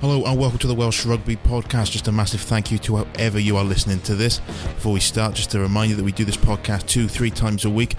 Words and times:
Hello 0.00 0.24
and 0.26 0.38
welcome 0.38 0.60
to 0.60 0.68
the 0.68 0.74
Welsh 0.76 1.04
Rugby 1.04 1.34
Podcast. 1.34 1.90
Just 1.90 2.06
a 2.06 2.12
massive 2.12 2.40
thank 2.40 2.70
you 2.70 2.78
to 2.78 2.98
whoever 2.98 3.40
you 3.40 3.56
are 3.56 3.64
listening 3.64 3.98
to 4.02 4.14
this. 4.14 4.38
Before 4.38 4.92
we 4.92 5.00
start, 5.00 5.34
just 5.34 5.52
a 5.56 5.58
reminder 5.58 5.96
that 5.96 6.04
we 6.04 6.12
do 6.12 6.24
this 6.24 6.36
podcast 6.36 6.86
two, 6.86 7.08
three 7.08 7.32
times 7.32 7.64
a 7.64 7.70
week, 7.70 7.96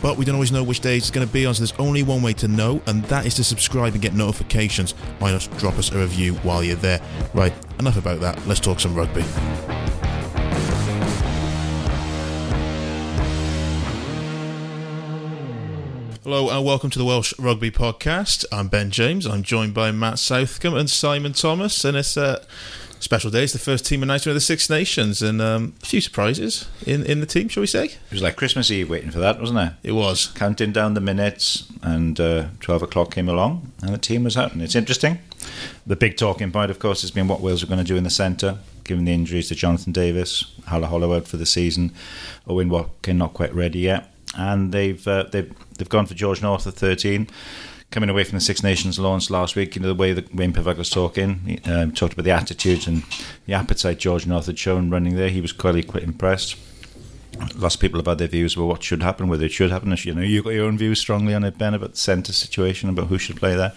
but 0.00 0.16
we 0.16 0.24
don't 0.24 0.36
always 0.36 0.50
know 0.50 0.62
which 0.62 0.80
days 0.80 1.02
it's 1.02 1.10
going 1.10 1.26
to 1.26 1.32
be 1.32 1.44
on, 1.44 1.52
so 1.52 1.58
there's 1.58 1.78
only 1.78 2.02
one 2.02 2.22
way 2.22 2.32
to 2.32 2.48
know, 2.48 2.80
and 2.86 3.04
that 3.04 3.26
is 3.26 3.34
to 3.34 3.44
subscribe 3.44 3.92
and 3.92 4.00
get 4.00 4.14
notifications. 4.14 4.92
Why 5.18 5.32
not 5.32 5.46
drop 5.58 5.76
us 5.76 5.92
a 5.92 5.98
review 5.98 6.36
while 6.36 6.64
you're 6.64 6.76
there? 6.76 7.02
Right, 7.34 7.52
enough 7.80 7.98
about 7.98 8.20
that. 8.20 8.46
Let's 8.46 8.60
talk 8.60 8.80
some 8.80 8.94
rugby. 8.94 9.22
Hello 16.26 16.50
and 16.50 16.64
welcome 16.64 16.90
to 16.90 16.98
the 16.98 17.04
Welsh 17.04 17.32
Rugby 17.38 17.70
Podcast. 17.70 18.44
I'm 18.50 18.66
Ben 18.66 18.90
James. 18.90 19.26
I'm 19.26 19.44
joined 19.44 19.74
by 19.74 19.92
Matt 19.92 20.18
Southcombe 20.18 20.74
and 20.74 20.90
Simon 20.90 21.34
Thomas, 21.34 21.84
and 21.84 21.96
it's 21.96 22.16
a 22.16 22.44
special 22.98 23.30
day. 23.30 23.44
It's 23.44 23.52
the 23.52 23.60
first 23.60 23.86
team 23.86 24.02
announcement 24.02 24.32
of 24.32 24.34
the 24.34 24.40
Six 24.40 24.68
Nations, 24.68 25.22
and 25.22 25.40
um, 25.40 25.74
a 25.80 25.86
few 25.86 26.00
surprises 26.00 26.66
in, 26.84 27.06
in 27.06 27.20
the 27.20 27.26
team, 27.26 27.46
shall 27.46 27.60
we 27.60 27.68
say? 27.68 27.84
It 27.84 27.98
was 28.10 28.22
like 28.22 28.34
Christmas 28.34 28.72
Eve 28.72 28.90
waiting 28.90 29.12
for 29.12 29.20
that, 29.20 29.38
wasn't 29.38 29.60
it? 29.60 29.72
It 29.84 29.92
was. 29.92 30.26
Counting 30.34 30.72
down 30.72 30.94
the 30.94 31.00
minutes, 31.00 31.70
and 31.80 32.18
uh, 32.18 32.48
12 32.58 32.82
o'clock 32.82 33.14
came 33.14 33.28
along, 33.28 33.70
and 33.80 33.94
the 33.94 33.98
team 33.98 34.24
was 34.24 34.36
out. 34.36 34.52
And 34.52 34.62
it's 34.62 34.74
interesting. 34.74 35.20
The 35.86 35.94
big 35.94 36.16
talking 36.16 36.50
point, 36.50 36.72
of 36.72 36.80
course, 36.80 37.02
has 37.02 37.12
been 37.12 37.28
what 37.28 37.40
Wales 37.40 37.62
are 37.62 37.68
going 37.68 37.78
to 37.78 37.84
do 37.84 37.94
in 37.94 38.02
the 38.02 38.10
centre, 38.10 38.58
given 38.82 39.04
the 39.04 39.14
injuries 39.14 39.46
to 39.50 39.54
Jonathan 39.54 39.92
Davies, 39.92 40.44
Hala 40.66 40.88
Hollow 40.88 41.14
out 41.14 41.28
for 41.28 41.36
the 41.36 41.46
season, 41.46 41.92
Owen 42.48 42.68
Watkin 42.68 43.16
not 43.16 43.32
quite 43.32 43.54
ready 43.54 43.78
yet. 43.78 44.10
And 44.36 44.72
they've 44.72 45.06
uh, 45.06 45.24
they've 45.24 45.52
they've 45.78 45.88
gone 45.88 46.06
for 46.06 46.14
George 46.14 46.42
North 46.42 46.66
at 46.66 46.74
13. 46.74 47.28
Coming 47.90 48.10
away 48.10 48.24
from 48.24 48.36
the 48.36 48.44
Six 48.44 48.62
Nations 48.64 48.98
launch 48.98 49.30
last 49.30 49.54
week, 49.54 49.76
you 49.76 49.82
know 49.82 49.88
the 49.88 49.94
way 49.94 50.12
that 50.12 50.34
Wayne 50.34 50.52
Pivac 50.52 50.76
was 50.76 50.90
talking, 50.90 51.38
he 51.46 51.70
um, 51.70 51.92
talked 51.92 52.14
about 52.14 52.24
the 52.24 52.32
attitude 52.32 52.88
and 52.88 53.04
the 53.46 53.54
appetite 53.54 53.98
George 53.98 54.26
North 54.26 54.46
had 54.46 54.58
shown 54.58 54.90
running 54.90 55.14
there. 55.14 55.28
He 55.28 55.40
was 55.40 55.52
clearly 55.52 55.84
quite 55.84 56.02
impressed. 56.02 56.56
Lots 57.54 57.74
of 57.74 57.80
people 57.80 58.00
have 58.00 58.06
had 58.06 58.18
their 58.18 58.28
views 58.28 58.56
about 58.56 58.66
what 58.66 58.82
should 58.82 59.02
happen, 59.02 59.28
whether 59.28 59.44
it 59.44 59.52
should 59.52 59.70
happen. 59.70 59.94
You 59.98 60.14
know, 60.14 60.22
you've 60.22 60.44
got 60.44 60.54
your 60.54 60.66
own 60.66 60.78
views 60.78 60.98
strongly 60.98 61.34
on 61.34 61.44
it, 61.44 61.58
Ben, 61.58 61.74
about 61.74 61.92
the 61.92 61.98
centre 61.98 62.32
situation, 62.32 62.88
about 62.88 63.06
who 63.06 63.18
should 63.18 63.36
play 63.36 63.54
there. 63.54 63.72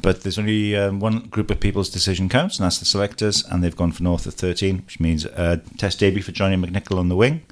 But 0.00 0.22
there's 0.22 0.38
only 0.38 0.76
um, 0.76 1.00
one 1.00 1.20
group 1.20 1.50
of 1.50 1.58
people's 1.58 1.90
decision 1.90 2.28
counts, 2.28 2.58
and 2.58 2.64
that's 2.64 2.78
the 2.78 2.84
selectors, 2.84 3.44
and 3.44 3.62
they've 3.62 3.74
gone 3.74 3.92
for 3.92 4.02
North 4.02 4.26
at 4.26 4.34
13, 4.34 4.78
which 4.78 5.00
means 5.00 5.24
a 5.24 5.60
test 5.78 5.98
debut 5.98 6.22
for 6.22 6.32
Johnny 6.32 6.56
McNicholl 6.56 6.98
on 6.98 7.08
the 7.08 7.16
wing. 7.16 7.42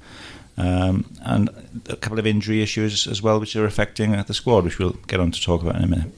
Um, 0.56 1.10
and 1.22 1.50
a 1.88 1.96
couple 1.96 2.18
of 2.18 2.26
injury 2.26 2.62
issues 2.62 3.08
as 3.08 3.20
well, 3.20 3.40
which 3.40 3.56
are 3.56 3.64
affecting 3.64 4.12
the 4.12 4.34
squad, 4.34 4.64
which 4.64 4.78
we'll 4.78 4.92
get 5.08 5.18
on 5.18 5.32
to 5.32 5.42
talk 5.42 5.62
about 5.62 5.76
in 5.76 5.84
a 5.84 5.88
minute. 5.88 6.12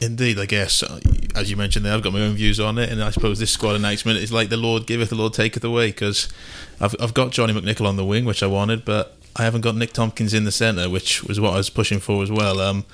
Indeed, 0.00 0.38
I 0.38 0.46
guess, 0.46 0.84
as 1.34 1.50
you 1.50 1.56
mentioned 1.56 1.84
there, 1.84 1.94
I've 1.94 2.02
got 2.02 2.12
my 2.12 2.20
own 2.20 2.34
views 2.34 2.60
on 2.60 2.78
it, 2.78 2.90
and 2.90 3.02
I 3.02 3.10
suppose 3.10 3.38
this 3.38 3.50
squad 3.50 3.74
announcement 3.74 4.18
is 4.18 4.30
like 4.30 4.48
the 4.48 4.56
Lord 4.56 4.86
giveth, 4.86 5.08
the 5.08 5.16
Lord 5.16 5.32
taketh 5.32 5.64
away, 5.64 5.88
because 5.88 6.28
I've, 6.80 6.94
I've 7.00 7.14
got 7.14 7.32
Johnny 7.32 7.52
McNicholl 7.52 7.86
on 7.86 7.96
the 7.96 8.04
wing, 8.04 8.24
which 8.24 8.42
I 8.42 8.46
wanted, 8.46 8.84
but 8.84 9.16
I 9.34 9.42
haven't 9.42 9.62
got 9.62 9.74
Nick 9.74 9.92
Tompkins 9.92 10.34
in 10.34 10.44
the 10.44 10.52
centre, 10.52 10.88
which 10.88 11.24
was 11.24 11.40
what 11.40 11.54
I 11.54 11.56
was 11.56 11.70
pushing 11.70 12.00
for 12.00 12.22
as 12.22 12.30
well. 12.30 12.60
Um, 12.60 12.84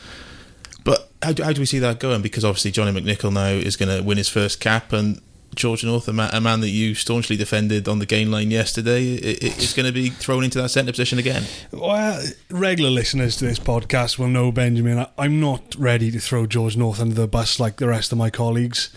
but 0.84 1.10
how 1.22 1.32
do, 1.32 1.42
how 1.42 1.52
do 1.52 1.60
we 1.60 1.66
see 1.66 1.78
that 1.80 1.98
going? 2.00 2.22
Because 2.22 2.44
obviously 2.44 2.70
Johnny 2.70 2.98
McNicholl 2.98 3.32
now 3.32 3.48
is 3.48 3.76
going 3.76 3.94
to 3.94 4.02
win 4.02 4.16
his 4.16 4.28
first 4.28 4.60
cap, 4.60 4.92
and 4.92 5.20
George 5.54 5.84
North, 5.84 6.08
a 6.08 6.12
man, 6.12 6.30
a 6.32 6.40
man, 6.40 6.60
that 6.60 6.70
you 6.70 6.94
staunchly 6.94 7.36
defended 7.36 7.88
on 7.88 7.98
the 7.98 8.06
game 8.06 8.30
line 8.30 8.50
yesterday, 8.50 9.14
is 9.14 9.72
going 9.72 9.86
to 9.86 9.92
be 9.92 10.10
thrown 10.10 10.44
into 10.44 10.60
that 10.60 10.68
centre 10.68 10.92
position 10.92 11.18
again. 11.18 11.44
Well, 11.72 12.22
regular 12.50 12.90
listeners 12.90 13.36
to 13.38 13.46
this 13.46 13.58
podcast 13.58 14.18
will 14.18 14.28
know, 14.28 14.52
Benjamin, 14.52 15.06
I'm 15.18 15.40
not 15.40 15.74
ready 15.76 16.10
to 16.10 16.18
throw 16.18 16.46
George 16.46 16.76
North 16.76 17.00
under 17.00 17.14
the 17.14 17.28
bus 17.28 17.58
like 17.58 17.76
the 17.76 17.88
rest 17.88 18.12
of 18.12 18.18
my 18.18 18.30
colleagues. 18.30 18.90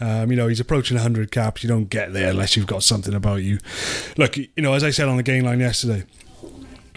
Um, 0.00 0.30
you 0.30 0.36
know, 0.36 0.48
he's 0.48 0.60
approaching 0.60 0.96
100 0.96 1.30
caps. 1.30 1.62
You 1.62 1.68
don't 1.68 1.88
get 1.88 2.12
there 2.12 2.30
unless 2.30 2.56
you've 2.56 2.66
got 2.66 2.82
something 2.82 3.14
about 3.14 3.42
you. 3.42 3.58
Look, 4.16 4.36
you 4.36 4.48
know, 4.58 4.72
as 4.74 4.84
I 4.84 4.90
said 4.90 5.08
on 5.08 5.16
the 5.16 5.22
game 5.22 5.44
line 5.44 5.60
yesterday, 5.60 6.04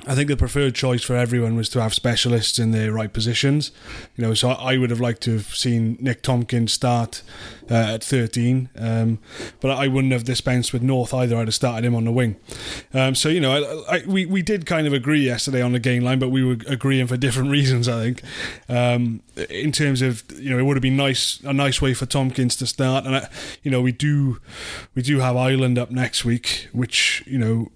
I 0.07 0.13
think 0.13 0.27
the 0.27 0.37
preferred 0.37 0.75
choice 0.75 1.03
for 1.03 1.15
everyone 1.15 1.55
was 1.55 1.67
to 1.69 1.81
have 1.81 1.93
specialists 1.93 2.59
in 2.59 2.71
their 2.71 2.91
right 2.91 3.11
positions. 3.11 3.71
You 4.15 4.23
know, 4.23 4.33
so 4.33 4.49
I 4.49 4.77
would 4.77 4.91
have 4.91 4.99
liked 4.99 5.21
to 5.23 5.33
have 5.33 5.55
seen 5.55 5.97
Nick 5.99 6.21
Tompkins 6.21 6.73
start 6.73 7.23
uh, 7.71 7.93
at 7.95 8.03
13, 8.03 8.69
um, 8.77 9.19
but 9.59 9.71
I 9.71 9.87
wouldn't 9.87 10.13
have 10.13 10.23
dispensed 10.23 10.73
with 10.73 10.83
North 10.83 11.13
either. 11.13 11.35
I'd 11.35 11.47
have 11.47 11.55
started 11.55 11.85
him 11.85 11.95
on 11.95 12.05
the 12.05 12.11
wing. 12.11 12.35
Um, 12.93 13.15
so 13.15 13.29
you 13.29 13.39
know, 13.39 13.83
I, 13.87 13.97
I, 13.97 14.03
we 14.05 14.25
we 14.25 14.41
did 14.43 14.65
kind 14.65 14.85
of 14.85 14.93
agree 14.93 15.21
yesterday 15.21 15.61
on 15.61 15.71
the 15.71 15.79
game 15.79 16.03
line, 16.03 16.19
but 16.19 16.29
we 16.29 16.43
were 16.43 16.57
agreeing 16.67 17.07
for 17.07 17.17
different 17.17 17.49
reasons. 17.59 17.87
I 17.87 18.03
think 18.03 18.21
um, 18.69 19.21
in 19.49 19.71
terms 19.71 20.01
of 20.01 20.23
you 20.39 20.51
know, 20.51 20.59
it 20.59 20.63
would 20.63 20.77
have 20.77 20.83
been 20.83 20.97
nice 20.97 21.39
a 21.43 21.53
nice 21.53 21.81
way 21.81 21.93
for 21.95 22.05
Tompkins 22.05 22.55
to 22.57 22.67
start, 22.67 23.05
and 23.05 23.15
I, 23.15 23.29
you 23.63 23.71
know, 23.71 23.81
we 23.81 23.91
do 23.91 24.39
we 24.93 25.01
do 25.01 25.19
have 25.19 25.35
Ireland 25.35 25.79
up 25.79 25.89
next 25.89 26.23
week, 26.23 26.67
which 26.73 27.23
you 27.25 27.39
know 27.39 27.71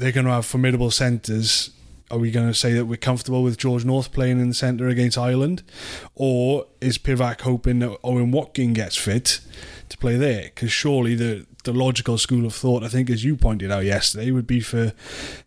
they're 0.00 0.12
going 0.12 0.26
to 0.26 0.32
have 0.32 0.46
formidable 0.46 0.90
centres. 0.90 1.70
Are 2.10 2.18
we 2.18 2.30
going 2.30 2.48
to 2.48 2.54
say 2.54 2.72
that 2.72 2.86
we're 2.86 2.96
comfortable 2.96 3.42
with 3.42 3.58
George 3.58 3.84
North 3.84 4.12
playing 4.12 4.40
in 4.40 4.48
the 4.48 4.54
centre 4.54 4.88
against 4.88 5.18
Ireland? 5.18 5.62
Or 6.14 6.66
is 6.80 6.96
Pivac 6.96 7.42
hoping 7.42 7.80
that 7.80 7.98
Owen 8.02 8.32
Watkin 8.32 8.72
gets 8.72 8.96
fit 8.96 9.40
to 9.90 9.98
play 9.98 10.16
there? 10.16 10.44
Because 10.44 10.72
surely 10.72 11.14
the, 11.14 11.46
the 11.64 11.74
logical 11.74 12.16
school 12.16 12.46
of 12.46 12.54
thought, 12.54 12.82
I 12.82 12.88
think, 12.88 13.10
as 13.10 13.24
you 13.24 13.36
pointed 13.36 13.70
out 13.70 13.84
yesterday, 13.84 14.30
would 14.30 14.46
be 14.46 14.60
for 14.60 14.92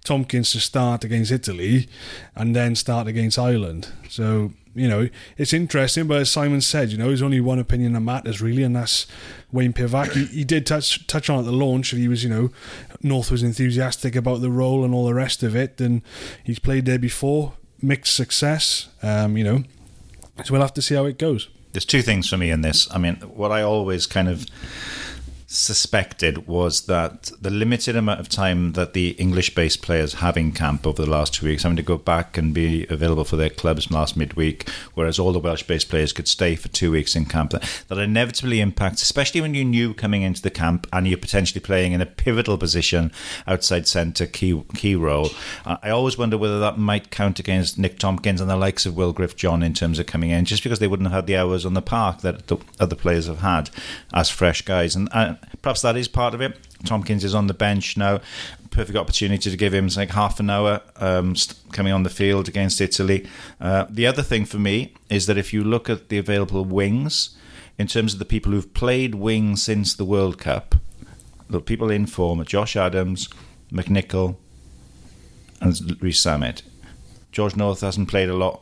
Tompkins 0.06 0.52
to 0.52 0.60
start 0.60 1.04
against 1.04 1.32
Italy 1.32 1.90
and 2.36 2.56
then 2.56 2.76
start 2.76 3.08
against 3.08 3.40
Ireland. 3.40 3.90
So 4.08 4.54
you 4.76 4.88
know, 4.88 5.10
it's 5.38 5.54
interesting, 5.54 6.08
but 6.08 6.20
as 6.20 6.32
Simon 6.32 6.62
said, 6.62 6.92
you 6.92 6.98
know, 6.98 7.08
there's 7.08 7.22
only 7.22 7.42
one 7.42 7.60
opinion 7.60 7.94
that 7.94 8.00
matters 8.00 8.42
really, 8.42 8.64
and 8.64 8.76
that's 8.76 9.06
Wayne 9.52 9.74
Pivac. 9.74 10.14
He, 10.14 10.26
he 10.26 10.44
did 10.44 10.66
touch 10.66 11.06
touch 11.08 11.30
on 11.30 11.40
at 11.40 11.46
the 11.46 11.52
launch 11.52 11.90
he 11.90 12.08
was, 12.08 12.24
you 12.24 12.30
know, 12.30 12.50
North 13.02 13.30
was 13.30 13.44
enthusiastic 13.44 14.16
about 14.16 14.42
the 14.42 14.50
role 14.50 14.84
and 14.84 14.94
all 14.94 15.06
the 15.06 15.14
rest 15.14 15.44
of 15.44 15.56
it, 15.56 15.80
and 15.80 16.02
he's 16.44 16.60
played 16.60 16.86
there 16.86 17.00
before, 17.00 17.54
mixed 17.82 18.16
success, 18.16 18.90
um, 19.04 19.38
you 19.38 19.44
know, 19.44 19.64
so 20.44 20.54
we'll 20.54 20.62
have 20.62 20.74
to 20.74 20.82
see 20.82 20.96
how 20.96 21.06
it 21.06 21.18
goes. 21.18 21.50
There's 21.74 21.86
two 21.86 22.02
things 22.02 22.30
for 22.30 22.38
me 22.38 22.50
in 22.50 22.62
this. 22.62 22.88
I 22.92 22.98
mean, 22.98 23.16
what 23.18 23.52
I 23.52 23.62
always 23.62 24.06
kind 24.06 24.30
of 24.30 24.46
suspected 25.54 26.48
was 26.48 26.88
that 26.88 27.32
the 27.40 27.50
limited 27.50 27.96
amount 27.96 28.20
of 28.20 28.28
time 28.28 28.74
that 28.74 28.94
the 28.94 29.10
English 29.12 29.54
based 29.54 29.82
players 29.82 30.16
have 30.16 30.36
in 30.36 30.52
camp 30.52 30.88
over 30.88 31.04
the 31.04 31.10
last 31.10 31.36
two 31.36 31.46
weeks, 31.46 31.64
having 31.64 31.76
to 31.76 31.84
go 31.84 31.98
back 31.98 32.38
and 32.38 32.54
be 32.54 32.88
available 32.90 33.24
for 33.24 33.36
their 33.36 33.50
clubs 33.50 33.92
last 33.92 34.18
midweek, 34.18 34.68
whereas 34.96 35.20
all 35.20 35.32
the 35.32 35.40
Welsh 35.40 35.64
based 35.64 35.90
players 35.90 36.12
could 36.12 36.28
stay 36.28 36.56
for 36.56 36.70
two 36.70 36.92
weeks 36.92 37.16
in 37.16 37.26
camp, 37.26 37.52
that, 37.52 37.84
that 37.88 38.00
inevitably 38.00 38.60
impacts, 38.60 39.04
especially 39.04 39.42
when 39.42 39.54
you 39.54 39.64
knew 39.64 39.94
coming 39.94 40.24
into 40.24 40.42
the 40.42 40.50
camp 40.50 40.88
and 40.92 41.08
you're 41.08 41.18
potentially 41.18 41.62
playing 41.62 41.92
in 41.92 42.02
a 42.02 42.06
pivotal 42.06 42.58
position 42.58 43.12
outside 43.46 43.88
centre, 43.88 44.26
key, 44.26 44.64
key 44.74 44.96
role. 44.96 45.30
I 45.66 45.90
always 45.90 46.18
wonder 46.18 46.38
whether 46.38 46.60
that 46.60 46.78
might 46.80 47.12
count 47.12 47.40
against 47.40 47.78
Nick 47.78 48.00
Tompkins 48.00 48.42
and 48.42 48.50
the 48.50 48.58
likes 48.58 48.86
of 48.86 48.96
Will 48.96 49.14
Griff 49.14 49.36
John 49.36 49.62
in 49.62 49.74
terms 49.74 50.00
of 50.00 50.08
coming 50.08 50.32
in, 50.32 50.46
just 50.46 50.64
because 50.64 50.80
they 50.80 50.88
wouldn't 50.88 51.08
have 51.08 51.16
had 51.16 51.28
the 51.28 51.38
hours 51.38 51.66
on 51.66 51.76
the 51.76 51.82
park 51.82 52.22
that 52.22 52.48
the 52.48 52.58
other 52.80 52.96
players 52.96 53.28
have 53.28 53.40
had 53.40 53.70
as 54.14 54.30
fresh 54.30 54.64
guys. 54.64 54.96
And, 54.96 55.10
and 55.14 55.38
perhaps 55.62 55.82
that 55.82 55.98
is 55.98 56.08
part 56.08 56.34
of 56.34 56.42
it. 56.42 56.58
Tompkins 56.86 57.24
is 57.24 57.36
on 57.36 57.48
the 57.48 57.54
bench 57.54 57.98
now. 57.98 58.22
Perfect 58.72 58.98
opportunity 58.98 59.50
to 59.50 59.58
give 59.58 59.74
him 59.74 59.88
like 59.96 60.12
half 60.12 60.40
an 60.40 60.50
hour 60.50 60.82
um, 60.98 61.36
coming 61.72 61.94
on 61.94 62.04
the 62.04 62.10
field 62.10 62.48
against 62.48 62.82
Italy. 62.82 63.28
Uh, 63.62 63.86
the 63.90 64.08
other 64.08 64.24
thing 64.24 64.46
for 64.46 64.58
me 64.58 64.94
is 65.10 65.28
that 65.28 65.38
if 65.38 65.54
you 65.54 65.64
look 65.64 65.90
at 65.90 66.10
the 66.10 66.18
available 66.18 66.66
wings, 66.66 67.38
in 67.78 67.88
terms 67.88 68.14
of 68.14 68.20
the 68.20 68.26
people 68.26 68.52
who've 68.52 68.74
played 68.74 69.16
wing 69.16 69.56
since 69.56 69.94
the 69.94 70.06
World 70.06 70.38
Cup, 70.38 70.76
the 71.50 71.62
people 71.62 71.90
in 71.90 72.06
form 72.06 72.42
are 72.42 72.46
Josh 72.46 72.76
Adams, 72.76 73.30
McNicholl, 73.72 74.36
and 75.62 76.02
Rees 76.02 76.20
Zammit. 76.20 76.62
George 77.32 77.56
North 77.56 77.82
hasn't 77.82 78.10
played 78.10 78.30
a 78.30 78.36
lot 78.36 78.62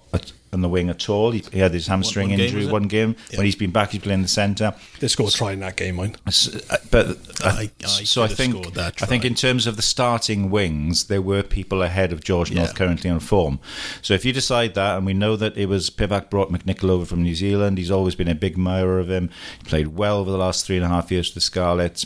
on 0.53 0.61
the 0.61 0.69
wing 0.69 0.89
at 0.89 1.09
all. 1.09 1.31
He, 1.31 1.43
he 1.51 1.59
had 1.59 1.73
his 1.73 1.87
hamstring 1.87 2.29
one, 2.29 2.37
one 2.37 2.45
injury 2.45 2.63
game, 2.63 2.71
one 2.71 2.87
game. 2.87 3.15
Yeah. 3.29 3.37
When 3.37 3.45
he's 3.45 3.55
been 3.55 3.71
back, 3.71 3.91
he's 3.91 4.01
playing 4.01 4.21
the 4.21 4.27
centre. 4.27 4.73
They 4.99 5.07
scored 5.07 5.31
trying 5.33 5.59
that 5.61 5.77
game, 5.77 5.95
mine. 5.95 6.15
Uh, 6.25 6.77
but 6.89 7.17
I, 7.43 7.71
I 7.83 7.85
so 7.85 8.23
I 8.23 8.27
think 8.27 8.77
I 8.77 8.89
think 8.91 9.25
in 9.25 9.35
terms 9.35 9.67
of 9.67 9.75
the 9.75 9.81
starting 9.81 10.49
wings, 10.49 11.05
there 11.05 11.21
were 11.21 11.43
people 11.43 11.81
ahead 11.81 12.11
of 12.11 12.23
George 12.23 12.51
North 12.51 12.69
yeah. 12.69 12.73
currently 12.73 13.09
on 13.09 13.19
form. 13.19 13.59
So 14.01 14.13
if 14.13 14.25
you 14.25 14.33
decide 14.33 14.73
that, 14.75 14.97
and 14.97 15.05
we 15.05 15.13
know 15.13 15.35
that 15.35 15.57
it 15.57 15.67
was 15.67 15.89
Pivac 15.89 16.29
brought 16.29 16.51
McNicholl 16.51 16.89
over 16.89 17.05
from 17.05 17.23
New 17.23 17.35
Zealand, 17.35 17.77
he's 17.77 17.91
always 17.91 18.15
been 18.15 18.27
a 18.27 18.35
big 18.35 18.53
admirer 18.53 18.99
of 18.99 19.09
him. 19.09 19.29
He 19.59 19.65
played 19.65 19.87
well 19.89 20.17
over 20.17 20.31
the 20.31 20.37
last 20.37 20.65
three 20.65 20.75
and 20.75 20.85
a 20.85 20.89
half 20.89 21.11
years 21.11 21.29
for 21.29 21.35
the 21.35 21.41
Scarlets 21.41 22.05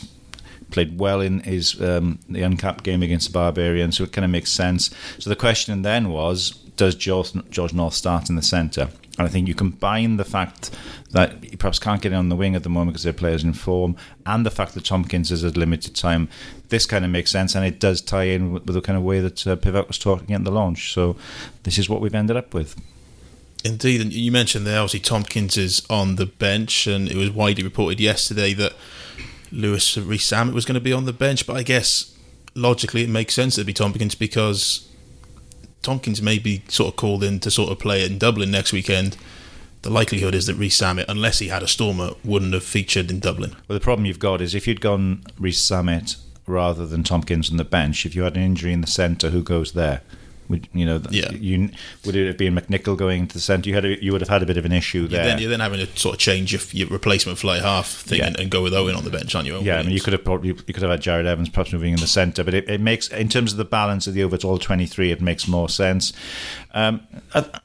played 0.70 0.98
well 0.98 1.20
in 1.20 1.40
his 1.40 1.80
um, 1.80 2.18
the 2.28 2.42
uncapped 2.42 2.82
game 2.82 3.02
against 3.02 3.28
the 3.28 3.32
Barbarians, 3.32 3.96
so 3.96 4.04
it 4.04 4.12
kind 4.12 4.24
of 4.24 4.30
makes 4.30 4.50
sense. 4.50 4.90
So 5.18 5.30
the 5.30 5.36
question 5.36 5.82
then 5.82 6.08
was, 6.08 6.65
does 6.76 6.94
George, 6.94 7.32
George 7.50 7.72
North 7.72 7.94
start 7.94 8.28
in 8.28 8.36
the 8.36 8.42
centre? 8.42 8.88
And 9.18 9.26
I 9.26 9.30
think 9.30 9.48
you 9.48 9.54
combine 9.54 10.18
the 10.18 10.24
fact 10.24 10.70
that 11.12 11.42
he 11.42 11.56
perhaps 11.56 11.78
can't 11.78 12.02
get 12.02 12.12
in 12.12 12.18
on 12.18 12.28
the 12.28 12.36
wing 12.36 12.54
at 12.54 12.62
the 12.62 12.68
moment 12.68 12.92
because 12.92 13.04
their 13.04 13.14
players 13.14 13.42
in 13.42 13.54
form, 13.54 13.96
and 14.26 14.44
the 14.44 14.50
fact 14.50 14.74
that 14.74 14.84
Tompkins 14.84 15.30
is 15.32 15.42
at 15.42 15.56
limited 15.56 15.96
time. 15.96 16.28
This 16.68 16.84
kind 16.84 17.04
of 17.04 17.10
makes 17.10 17.30
sense, 17.30 17.54
and 17.54 17.64
it 17.64 17.80
does 17.80 18.00
tie 18.02 18.24
in 18.24 18.52
with 18.52 18.66
the 18.66 18.80
kind 18.80 18.96
of 18.96 19.02
way 19.02 19.20
that 19.20 19.46
uh, 19.46 19.56
Pivac 19.56 19.88
was 19.88 19.98
talking 19.98 20.34
at 20.34 20.44
the 20.44 20.50
launch. 20.50 20.92
So 20.92 21.16
this 21.62 21.78
is 21.78 21.88
what 21.88 22.00
we've 22.00 22.14
ended 22.14 22.36
up 22.36 22.52
with. 22.52 22.76
Indeed, 23.64 24.00
and 24.00 24.12
you 24.12 24.30
mentioned 24.30 24.66
there 24.66 24.80
obviously 24.80 25.00
Tompkins 25.00 25.56
is 25.56 25.84
on 25.88 26.16
the 26.16 26.26
bench, 26.26 26.86
and 26.86 27.08
it 27.08 27.16
was 27.16 27.30
widely 27.30 27.64
reported 27.64 27.98
yesterday 27.98 28.52
that 28.52 28.74
Lewis 29.50 29.96
Rees 29.96 30.28
Zammit 30.28 30.52
was 30.52 30.66
going 30.66 30.74
to 30.74 30.80
be 30.80 30.92
on 30.92 31.06
the 31.06 31.12
bench. 31.12 31.46
But 31.46 31.56
I 31.56 31.62
guess 31.62 32.14
logically 32.54 33.02
it 33.02 33.08
makes 33.08 33.34
sense 33.34 33.54
to 33.54 33.64
be 33.64 33.72
Tompkins 33.72 34.14
because 34.14 34.88
Tompkins 35.86 36.20
may 36.20 36.40
be 36.40 36.62
sort 36.66 36.88
of 36.88 36.96
called 36.96 37.22
in 37.22 37.38
to 37.38 37.48
sort 37.48 37.70
of 37.70 37.78
play 37.78 38.04
in 38.04 38.18
Dublin 38.18 38.50
next 38.50 38.72
weekend. 38.72 39.16
The 39.82 39.90
likelihood 39.90 40.34
is 40.34 40.46
that 40.46 40.56
Rees 40.56 40.76
Zammit, 40.76 41.04
unless 41.08 41.38
he 41.38 41.46
had 41.46 41.62
a 41.62 41.68
stormer, 41.68 42.10
wouldn't 42.24 42.54
have 42.54 42.64
featured 42.64 43.08
in 43.08 43.20
Dublin. 43.20 43.54
Well, 43.68 43.78
the 43.78 43.84
problem 43.84 44.04
you've 44.04 44.18
got 44.18 44.40
is 44.40 44.52
if 44.52 44.66
you'd 44.66 44.80
gone 44.80 45.22
Rees 45.38 45.60
Zammit 45.60 46.16
rather 46.44 46.86
than 46.86 47.04
Tompkins 47.04 47.52
on 47.52 47.56
the 47.56 47.64
bench, 47.64 48.04
if 48.04 48.16
you 48.16 48.22
had 48.22 48.36
an 48.36 48.42
injury 48.42 48.72
in 48.72 48.80
the 48.80 48.88
centre, 48.88 49.30
who 49.30 49.44
goes 49.44 49.74
there? 49.74 50.02
Would, 50.48 50.68
you 50.72 50.86
know, 50.86 51.00
Yeah. 51.10 51.32
you 51.32 51.70
would 52.04 52.14
it 52.16 52.26
have 52.28 52.36
been 52.38 52.54
McNicholl 52.54 52.96
going 52.96 53.26
to 53.28 53.34
the 53.34 53.40
centre? 53.40 53.68
You 53.68 53.74
had 53.74 53.84
a, 53.84 54.02
you 54.04 54.12
would 54.12 54.20
have 54.20 54.28
had 54.30 54.42
a 54.42 54.46
bit 54.46 54.56
of 54.56 54.64
an 54.64 54.72
issue 54.72 55.00
You're 55.00 55.08
there. 55.08 55.24
then, 55.26 55.38
you're 55.40 55.50
then 55.50 55.60
having 55.60 55.84
to 55.84 55.98
sort 55.98 56.14
of 56.14 56.20
change 56.20 56.52
your, 56.52 56.60
your 56.72 56.88
replacement 56.88 57.38
fly 57.38 57.58
half 57.58 57.88
thing 57.88 58.18
Yeah. 58.20 58.26
and, 58.28 58.40
and 58.40 58.50
go 58.50 58.62
with 58.62 58.74
Owen 58.74 58.94
on 58.94 59.04
the 59.04 59.10
bench, 59.10 59.34
aren't 59.34 59.46
you? 59.48 59.56
Owen 59.56 59.64
Yeah, 59.64 59.78
I 59.78 59.82
mean, 59.82 59.92
you 59.92 60.00
could 60.00 60.12
have 60.12 60.24
probably 60.24 60.48
you 60.48 60.54
could 60.54 60.82
have 60.82 60.90
had 60.90 61.00
Jared 61.00 61.26
Evans 61.26 61.48
perhaps 61.48 61.72
moving 61.72 61.92
in 61.92 62.00
the 62.00 62.06
centre, 62.06 62.44
but 62.44 62.54
it, 62.54 62.68
it 62.68 62.80
makes 62.80 63.08
in 63.08 63.28
terms 63.28 63.52
of 63.52 63.58
the 63.58 63.64
balance 63.64 64.06
of 64.06 64.14
the 64.14 64.22
overall 64.22 64.58
twenty 64.58 64.86
three, 64.86 65.10
it 65.10 65.20
makes 65.20 65.48
more 65.48 65.68
sense. 65.68 66.12
Um, 66.76 67.06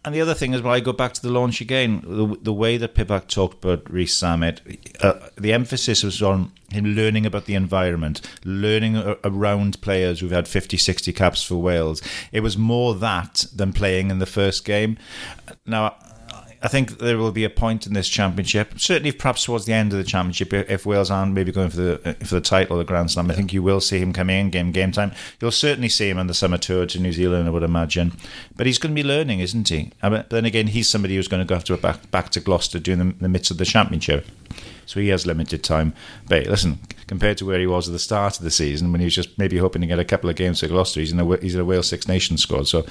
and 0.06 0.16
the 0.16 0.22
other 0.22 0.34
thing 0.34 0.54
is, 0.54 0.62
when 0.62 0.74
I 0.74 0.80
go 0.80 0.94
back 0.94 1.12
to 1.16 1.22
the 1.22 1.30
launch 1.30 1.60
again, 1.60 2.02
the, 2.08 2.38
the 2.42 2.54
way 2.54 2.78
that 2.78 2.96
Pivac 2.96 3.28
talked 3.28 3.62
about 3.62 3.92
Rees 3.92 4.14
Zammit, 4.14 4.62
uh, 5.04 5.28
the 5.38 5.52
emphasis 5.52 6.02
was 6.02 6.22
on 6.22 6.54
him 6.70 6.86
learning 6.86 7.26
about 7.26 7.44
the 7.44 7.56
environment, 7.56 8.22
learning 8.46 8.96
around 9.26 9.82
players 9.82 10.22
who've 10.22 10.32
had 10.32 10.48
50, 10.48 10.78
60 10.78 11.12
caps 11.12 11.44
for 11.44 11.58
Wales. 11.58 12.02
It 12.32 12.40
was 12.40 12.58
more 12.58 12.96
that 12.96 13.44
than 13.54 13.74
playing 13.74 14.12
in 14.12 14.20
the 14.20 14.26
first 14.26 14.64
game. 14.64 14.98
Now. 15.66 15.96
I 16.64 16.68
think 16.68 17.00
there 17.00 17.18
will 17.18 17.32
be 17.32 17.44
a 17.44 17.50
point 17.50 17.88
in 17.88 17.94
this 17.94 18.08
championship. 18.08 18.80
Certainly, 18.80 19.14
perhaps 19.14 19.46
towards 19.46 19.66
the 19.66 19.74
end 19.74 19.92
of 19.94 19.98
the 19.98 20.04
championship, 20.04 20.54
if 20.54 20.86
Wales 20.86 21.10
aren't 21.10 21.34
maybe 21.34 21.52
going 21.52 21.70
for 21.70 21.78
the 21.78 22.10
uh, 22.10 22.14
for 22.26 22.36
the 22.36 22.42
title 22.42 22.76
or 22.76 22.80
the 22.80 22.86
Grand 22.86 23.10
Slam, 23.10 23.32
I 23.32 23.34
think 23.34 23.52
you 23.52 23.64
will 23.64 23.82
see 23.82 24.00
him 24.00 24.14
come 24.14 24.30
in 24.30 24.52
game 24.52 24.72
game 24.72 24.92
time. 24.92 25.12
You'll 25.40 25.52
certainly 25.52 25.90
see 25.90 26.10
him 26.10 26.20
on 26.20 26.28
the 26.28 26.34
summer 26.34 26.58
tour 26.58 26.86
to 26.86 27.00
New 27.00 27.14
Zealand, 27.14 27.48
I 27.48 27.52
would 27.52 27.64
imagine. 27.64 28.14
But 28.56 28.68
he's 28.68 28.78
going 28.78 28.96
to 28.96 29.02
be 29.02 29.08
learning, 29.08 29.40
isn't 29.40 29.70
he? 29.70 29.92
I 30.04 30.10
mean, 30.10 30.24
then 30.30 30.46
again, 30.46 30.68
he's 30.68 30.90
somebody 30.90 31.16
who's 31.16 31.28
going 31.28 31.42
to 31.42 31.48
go 31.48 31.56
have 31.56 31.64
to 31.66 31.76
go 31.76 31.82
back 31.82 32.12
back 32.12 32.30
to 32.32 32.40
Gloucester 32.40 32.80
during 32.80 33.00
the, 33.00 33.16
the 33.22 33.30
midst 33.30 33.50
of 33.50 33.58
the 33.58 33.66
championship, 33.66 34.28
so 34.86 35.00
he 35.00 35.10
has 35.10 35.26
limited 35.26 35.64
time. 35.64 35.94
But 36.28 36.48
listen, 36.48 36.80
compared 37.08 37.38
to 37.38 37.46
where 37.46 37.60
he 37.60 37.68
was 37.68 37.88
at 37.88 37.92
the 37.92 38.00
start 38.00 38.38
of 38.38 38.44
the 38.44 38.52
season, 38.52 38.92
when 38.92 39.02
he 39.02 39.06
was 39.06 39.16
just 39.16 39.38
maybe 39.38 39.58
hoping 39.58 39.82
to 39.82 39.88
get 39.88 40.00
a 40.00 40.06
couple 40.06 40.30
of 40.30 40.36
games 40.36 40.60
for 40.60 40.68
Gloucester, 40.68 41.00
he's 41.00 41.12
in 41.12 41.20
a 41.20 41.38
he's 41.38 41.56
in 41.56 41.62
a 41.62 41.66
Wales 41.66 41.88
Six 41.88 42.08
Nations 42.08 42.42
squad. 42.42 42.68
So, 42.68 42.86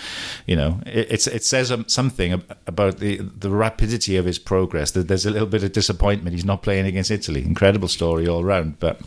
you 0.46 0.56
know, 0.56 0.80
it, 0.86 1.26
it 1.26 1.44
says 1.44 1.72
um, 1.72 1.86
something 1.88 2.42
about 2.66 2.98
the 2.98 3.16
the 3.16 3.50
rapidity 3.50 4.16
of 4.16 4.24
his 4.24 4.38
progress. 4.38 4.90
That 4.92 5.08
there's 5.08 5.26
a 5.26 5.30
little 5.30 5.48
bit 5.48 5.62
of 5.62 5.72
disappointment. 5.72 6.34
He's 6.34 6.44
not 6.44 6.62
playing 6.62 6.86
against 6.86 7.10
Italy. 7.10 7.44
Incredible 7.44 7.88
story 7.88 8.28
all 8.28 8.44
round, 8.44 8.78
but 8.78 9.00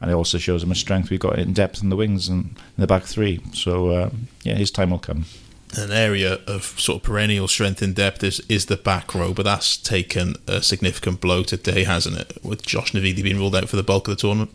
and 0.00 0.10
it 0.10 0.14
also 0.14 0.38
shows 0.38 0.62
how 0.62 0.68
much 0.68 0.80
strength 0.80 1.10
we've 1.10 1.20
got 1.20 1.38
in 1.38 1.52
depth 1.52 1.82
in 1.82 1.90
the 1.90 1.96
wings 1.96 2.28
and 2.28 2.44
in 2.76 2.80
the 2.80 2.86
back 2.86 3.04
three. 3.04 3.40
So 3.52 3.90
uh, 3.90 4.10
yeah, 4.42 4.54
his 4.54 4.70
time 4.70 4.90
will 4.90 4.98
come. 4.98 5.26
An 5.74 5.90
area 5.90 6.34
of 6.46 6.64
sort 6.78 6.96
of 6.96 7.02
perennial 7.02 7.48
strength 7.48 7.82
in 7.82 7.92
depth 7.92 8.22
is, 8.22 8.40
is 8.48 8.66
the 8.66 8.76
back 8.76 9.14
row, 9.14 9.32
but 9.32 9.44
that's 9.44 9.76
taken 9.76 10.36
a 10.46 10.62
significant 10.62 11.20
blow 11.20 11.42
today, 11.42 11.84
hasn't 11.84 12.16
it? 12.16 12.44
With 12.44 12.64
Josh 12.64 12.92
Navidi 12.92 13.22
being 13.22 13.38
ruled 13.38 13.56
out 13.56 13.68
for 13.68 13.76
the 13.76 13.82
bulk 13.82 14.08
of 14.08 14.16
the 14.16 14.20
tournament. 14.20 14.50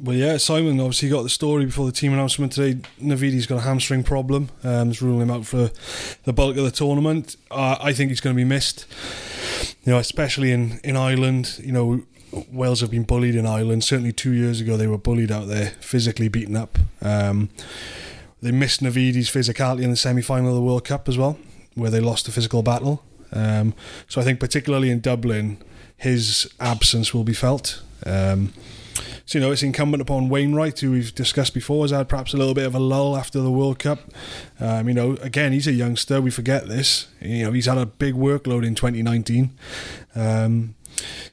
Well, 0.00 0.16
yeah, 0.16 0.36
Simon 0.36 0.78
obviously 0.78 1.08
got 1.08 1.22
the 1.24 1.28
story 1.28 1.66
before 1.66 1.86
the 1.86 1.92
team 1.92 2.12
announcement 2.12 2.52
today. 2.52 2.80
Navidi's 3.02 3.46
got 3.46 3.56
a 3.56 3.62
hamstring 3.62 4.04
problem. 4.04 4.48
Um, 4.62 4.90
it's 4.90 5.02
ruling 5.02 5.22
him 5.22 5.30
out 5.30 5.44
for 5.44 5.70
the 6.22 6.32
bulk 6.32 6.56
of 6.56 6.64
the 6.64 6.70
tournament. 6.70 7.34
Uh, 7.50 7.76
I 7.80 7.92
think 7.92 8.10
he's 8.10 8.20
going 8.20 8.36
to 8.36 8.38
be 8.40 8.44
missed. 8.44 8.86
You 9.84 9.92
know, 9.92 9.98
especially 9.98 10.52
in, 10.52 10.78
in 10.84 10.96
Ireland. 10.96 11.58
You 11.60 11.72
know, 11.72 12.02
Wales 12.52 12.80
have 12.80 12.92
been 12.92 13.02
bullied 13.02 13.34
in 13.34 13.44
Ireland. 13.44 13.82
Certainly 13.82 14.12
two 14.12 14.32
years 14.32 14.60
ago, 14.60 14.76
they 14.76 14.86
were 14.86 14.98
bullied 14.98 15.32
out 15.32 15.48
there, 15.48 15.70
physically 15.80 16.28
beaten 16.28 16.54
up. 16.54 16.78
Um, 17.02 17.48
they 18.40 18.52
missed 18.52 18.82
Navidi's 18.82 19.30
physicality 19.30 19.82
in 19.82 19.90
the 19.90 19.96
semi 19.96 20.22
final 20.22 20.50
of 20.50 20.54
the 20.54 20.62
World 20.62 20.84
Cup 20.84 21.08
as 21.08 21.18
well, 21.18 21.38
where 21.74 21.90
they 21.90 22.00
lost 22.00 22.26
the 22.26 22.32
physical 22.32 22.62
battle. 22.62 23.02
Um, 23.32 23.74
so 24.08 24.20
I 24.20 24.24
think, 24.24 24.40
particularly 24.40 24.90
in 24.90 25.00
Dublin, 25.00 25.58
his 25.96 26.48
absence 26.60 27.12
will 27.12 27.24
be 27.24 27.34
felt. 27.34 27.82
Um, 28.06 28.52
so, 29.26 29.38
you 29.38 29.44
know, 29.44 29.52
it's 29.52 29.62
incumbent 29.62 30.00
upon 30.00 30.28
Wainwright, 30.28 30.80
who 30.80 30.92
we've 30.92 31.14
discussed 31.14 31.52
before, 31.52 31.84
has 31.84 31.90
had 31.90 32.08
perhaps 32.08 32.32
a 32.32 32.36
little 32.36 32.54
bit 32.54 32.66
of 32.66 32.74
a 32.74 32.78
lull 32.78 33.16
after 33.16 33.40
the 33.40 33.50
World 33.50 33.78
Cup. 33.78 34.00
Um, 34.58 34.88
you 34.88 34.94
know, 34.94 35.12
again, 35.20 35.52
he's 35.52 35.66
a 35.66 35.72
youngster. 35.72 36.20
We 36.20 36.30
forget 36.30 36.66
this. 36.66 37.08
You 37.20 37.44
know, 37.44 37.52
he's 37.52 37.66
had 37.66 37.78
a 37.78 37.86
big 37.86 38.14
workload 38.14 38.66
in 38.66 38.74
2019. 38.74 39.50
Um, 40.14 40.74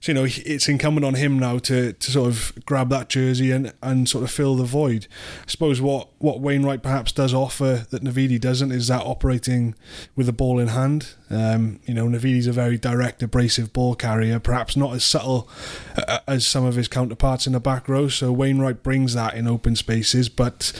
so, 0.05 0.11
you 0.11 0.13
know, 0.13 0.27
it's 0.27 0.69
incumbent 0.69 1.03
on 1.03 1.15
him 1.15 1.39
now 1.39 1.57
to, 1.57 1.91
to 1.91 2.11
sort 2.11 2.27
of 2.27 2.53
grab 2.63 2.89
that 2.89 3.09
jersey 3.09 3.49
and, 3.49 3.73
and 3.81 4.07
sort 4.07 4.23
of 4.23 4.29
fill 4.29 4.55
the 4.55 4.63
void. 4.63 5.07
I 5.41 5.47
suppose 5.47 5.81
what, 5.81 6.09
what 6.19 6.41
Wainwright 6.41 6.83
perhaps 6.83 7.11
does 7.11 7.33
offer 7.33 7.87
that 7.89 8.03
Navidi 8.03 8.39
doesn't 8.39 8.71
is 8.71 8.87
that 8.89 9.01
operating 9.01 9.73
with 10.15 10.27
the 10.27 10.31
ball 10.31 10.59
in 10.59 10.67
hand. 10.67 11.15
Um, 11.31 11.79
you 11.85 11.95
know, 11.95 12.05
Navidi's 12.05 12.45
a 12.45 12.51
very 12.51 12.77
direct, 12.77 13.23
abrasive 13.23 13.73
ball 13.73 13.95
carrier, 13.95 14.39
perhaps 14.39 14.77
not 14.77 14.93
as 14.93 15.03
subtle 15.03 15.49
uh, 15.97 16.19
as 16.27 16.47
some 16.47 16.65
of 16.65 16.75
his 16.75 16.87
counterparts 16.87 17.47
in 17.47 17.53
the 17.53 17.59
back 17.59 17.89
row. 17.89 18.07
So 18.07 18.31
Wainwright 18.31 18.83
brings 18.83 19.15
that 19.15 19.33
in 19.33 19.47
open 19.47 19.75
spaces, 19.75 20.29
but 20.29 20.71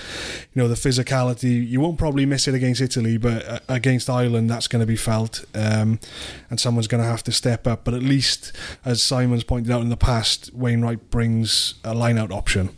you 0.54 0.62
know 0.62 0.68
the 0.68 0.76
physicality. 0.76 1.68
You 1.68 1.82
won't 1.82 1.98
probably 1.98 2.28
miss 2.28 2.48
it 2.48 2.54
against 2.54 2.80
Italy, 2.80 3.18
but 3.18 3.44
uh, 3.48 3.60
against 3.68 4.08
Ireland, 4.08 4.52
that's 4.52 4.68
going 4.68 4.82
to 4.82 4.86
be 4.86 4.96
felt, 4.96 5.46
um, 5.56 6.00
and 6.52 6.60
someone's 6.60 6.88
going 6.88 7.02
to 7.02 7.10
have 7.10 7.24
to 7.24 7.32
step 7.32 7.66
up. 7.66 7.84
But 7.84 7.96
at 7.96 8.04
least, 8.04 8.52
as 8.86 9.02
Simon's 9.16 9.46
pointed 9.46 9.72
out 9.72 9.82
in 9.82 9.88
the 9.88 9.96
past, 9.96 10.54
Wainwright 10.54 11.10
brings 11.10 11.76
a 11.86 11.94
line-out 11.94 12.34
option. 12.34 12.70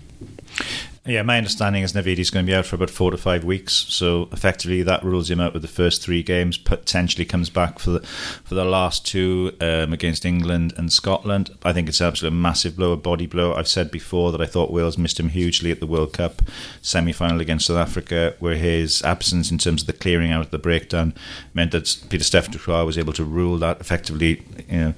Yeah, 1.04 1.24
my 1.24 1.36
understanding 1.36 1.82
is 1.82 1.94
Navidi's 1.94 2.30
going 2.30 2.46
to 2.46 2.52
be 2.52 2.56
out 2.56 2.68
for 2.68 2.76
about 2.76 2.92
four 2.92 3.10
to 3.10 3.18
five 3.18 3.44
weeks. 3.44 3.74
So 3.74 4.30
effectively, 4.32 4.84
that 4.84 5.04
rules 5.04 5.32
him 5.32 5.40
out 5.40 5.54
with 5.54 5.64
the 5.64 5.68
first 5.68 6.04
three 6.04 6.22
games. 6.22 6.60
Potentially 6.60 7.26
comes 7.26 7.50
back 7.50 7.80
for 7.80 7.90
the 7.90 8.00
for 8.02 8.54
the 8.54 8.66
last 8.66 9.04
two 9.04 9.58
um, 9.62 9.94
against 9.94 10.26
England 10.26 10.76
and 10.78 10.94
Scotland. 10.94 11.50
I 11.64 11.74
think 11.74 11.90
it's 11.90 12.02
absolutely 12.02 12.38
a 12.38 12.42
massive 12.42 12.76
blow, 12.76 12.92
a 12.92 12.98
body 12.98 13.26
blow. 13.26 13.56
I've 13.56 13.68
said 13.68 13.90
before 13.90 14.32
that 14.32 14.42
I 14.42 14.46
thought 14.46 14.70
Wales 14.70 14.96
missed 14.96 15.20
him 15.20 15.30
hugely 15.30 15.72
at 15.72 15.80
the 15.80 15.88
World 15.88 16.14
Cup 16.14 16.44
semi 16.84 17.14
final 17.14 17.42
against 17.42 17.66
South 17.66 17.78
Africa, 17.78 18.36
where 18.38 18.58
his 18.58 19.02
absence 19.02 19.50
in 19.50 19.58
terms 19.58 19.82
of 19.82 19.88
the 19.88 19.94
clearing 19.94 20.32
out, 20.32 20.46
of 20.46 20.52
the 20.52 20.60
breakdown, 20.60 21.16
meant 21.56 21.72
that 21.72 21.98
Peter 22.12 22.42
Ducroix 22.52 22.86
was 22.86 22.98
able 23.00 23.14
to 23.14 23.24
rule 23.24 23.58
that 23.58 23.82
effectively. 23.82 24.44
You 24.70 24.78
know 24.78 24.94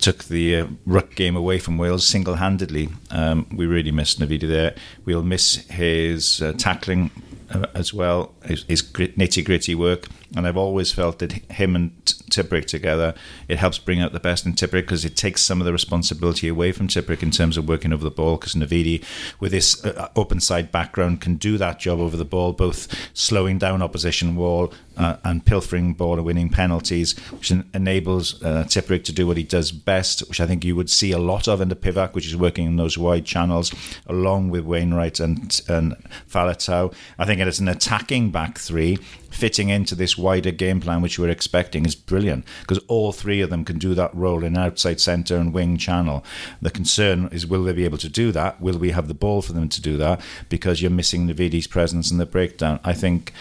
took 0.00 0.24
the 0.24 0.56
uh, 0.56 0.66
ruck 0.86 1.14
game 1.14 1.36
away 1.36 1.58
from 1.58 1.78
Wales 1.78 2.06
single 2.06 2.36
handedly. 2.36 2.88
Um, 3.10 3.46
we 3.54 3.66
really 3.66 3.92
missed 3.92 4.20
Navidi 4.20 4.48
there. 4.48 4.74
We'll 5.04 5.22
miss 5.22 5.56
his 5.68 6.42
uh, 6.42 6.52
tackling 6.56 7.10
uh, 7.50 7.66
as 7.74 7.92
well, 7.92 8.34
his, 8.44 8.64
his 8.64 8.82
nitty 8.82 9.44
gritty 9.44 9.74
work. 9.74 10.08
And 10.36 10.46
I've 10.46 10.56
always 10.56 10.92
felt 10.92 11.18
that 11.18 11.32
him 11.32 11.76
and 11.76 12.14
Tipuric 12.30 12.66
together, 12.66 13.14
it 13.48 13.58
helps 13.58 13.78
bring 13.78 14.00
out 14.00 14.12
the 14.12 14.20
best 14.20 14.46
in 14.46 14.54
Tipuric 14.54 14.82
because 14.82 15.04
it 15.04 15.16
takes 15.16 15.42
some 15.42 15.60
of 15.60 15.66
the 15.66 15.72
responsibility 15.72 16.48
away 16.48 16.72
from 16.72 16.88
Tipuric 16.88 17.22
in 17.22 17.30
terms 17.30 17.56
of 17.56 17.68
working 17.68 17.92
over 17.92 18.04
the 18.04 18.10
ball. 18.10 18.36
Because 18.36 18.54
Navidi, 18.54 19.04
with 19.38 19.52
his 19.52 19.84
uh, 19.84 20.08
open 20.16 20.40
side 20.40 20.72
background, 20.72 21.20
can 21.20 21.36
do 21.36 21.58
that 21.58 21.78
job 21.78 21.98
over 21.98 22.16
the 22.16 22.24
ball, 22.24 22.52
both 22.52 22.88
slowing 23.14 23.58
down 23.58 23.82
opposition 23.82 24.36
wall 24.36 24.72
uh, 24.96 25.16
and 25.24 25.44
pilfering 25.44 25.94
ball 25.94 26.14
and 26.14 26.24
winning 26.24 26.48
penalties, 26.50 27.18
which 27.30 27.50
en- 27.50 27.68
enables 27.74 28.42
uh, 28.42 28.64
Tipuric 28.64 29.04
to 29.04 29.12
do 29.12 29.26
what 29.26 29.36
he 29.36 29.42
does 29.42 29.72
best, 29.72 30.20
which 30.28 30.40
I 30.40 30.46
think 30.46 30.64
you 30.64 30.76
would 30.76 30.90
see 30.90 31.12
a 31.12 31.18
lot 31.18 31.48
of 31.48 31.60
in 31.60 31.68
the 31.68 31.76
Pivac, 31.76 32.14
which 32.14 32.26
is 32.26 32.36
working 32.36 32.66
in 32.66 32.76
those 32.76 32.98
wide 32.98 33.24
channels, 33.24 33.72
along 34.06 34.50
with 34.50 34.64
Wainwright 34.64 35.20
and 35.20 35.60
and 35.68 35.96
Faletau. 36.28 36.92
I 37.18 37.24
think 37.24 37.40
it 37.40 37.48
is 37.48 37.60
an 37.60 37.68
attacking 37.68 38.30
back 38.30 38.58
three 38.58 38.98
fitting 39.30 39.68
into 39.68 39.94
this 39.94 40.18
wider 40.18 40.50
game 40.50 40.80
plan 40.80 41.00
which 41.00 41.18
we're 41.18 41.28
expecting 41.28 41.86
is 41.86 41.94
brilliant 41.94 42.44
because 42.60 42.78
all 42.88 43.12
three 43.12 43.40
of 43.40 43.50
them 43.50 43.64
can 43.64 43.78
do 43.78 43.94
that 43.94 44.14
role 44.14 44.44
in 44.44 44.56
outside 44.56 45.00
centre 45.00 45.36
and 45.36 45.54
wing 45.54 45.76
channel. 45.76 46.24
The 46.60 46.70
concern 46.70 47.28
is 47.32 47.46
will 47.46 47.64
they 47.64 47.72
be 47.72 47.84
able 47.84 47.98
to 47.98 48.08
do 48.08 48.32
that? 48.32 48.60
Will 48.60 48.78
we 48.78 48.90
have 48.90 49.08
the 49.08 49.14
ball 49.14 49.42
for 49.42 49.52
them 49.52 49.68
to 49.68 49.80
do 49.80 49.96
that? 49.96 50.20
Because 50.48 50.82
you're 50.82 50.90
missing 50.90 51.26
Navidi's 51.26 51.66
presence 51.66 52.10
in 52.10 52.18
the 52.18 52.26
breakdown. 52.26 52.80
I 52.84 52.92
think 52.92 53.32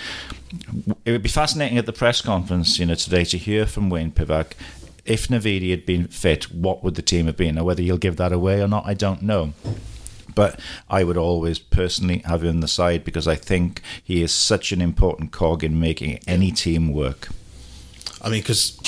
it 1.05 1.11
would 1.11 1.23
be 1.23 1.29
fascinating 1.29 1.77
at 1.77 1.85
the 1.85 1.93
press 1.93 2.21
conference, 2.21 2.79
you 2.79 2.85
know, 2.85 2.95
today 2.95 3.23
to 3.25 3.37
hear 3.37 3.65
from 3.65 3.89
Wayne 3.89 4.11
Pivac. 4.11 4.53
If 5.05 5.27
Navidi 5.27 5.71
had 5.71 5.85
been 5.85 6.07
fit, 6.07 6.51
what 6.51 6.83
would 6.83 6.95
the 6.95 7.01
team 7.01 7.25
have 7.25 7.37
been? 7.37 7.55
Now, 7.55 7.63
whether 7.63 7.81
he'll 7.81 7.97
give 7.97 8.17
that 8.17 8.31
away 8.31 8.61
or 8.61 8.67
not, 8.67 8.85
I 8.85 8.93
don't 8.93 9.21
know 9.23 9.53
but 10.39 10.57
I 10.89 11.03
would 11.03 11.17
always 11.17 11.59
personally 11.59 12.19
have 12.19 12.45
him 12.45 12.49
on 12.51 12.59
the 12.61 12.67
side 12.69 13.03
because 13.03 13.27
I 13.27 13.35
think 13.35 13.81
he 14.01 14.23
is 14.23 14.31
such 14.31 14.71
an 14.71 14.79
important 14.79 15.33
cog 15.33 15.65
in 15.65 15.81
making 15.81 16.21
any 16.27 16.53
team 16.53 16.93
work. 16.93 17.27
I 18.21 18.29
mean, 18.29 18.39
because 18.39 18.79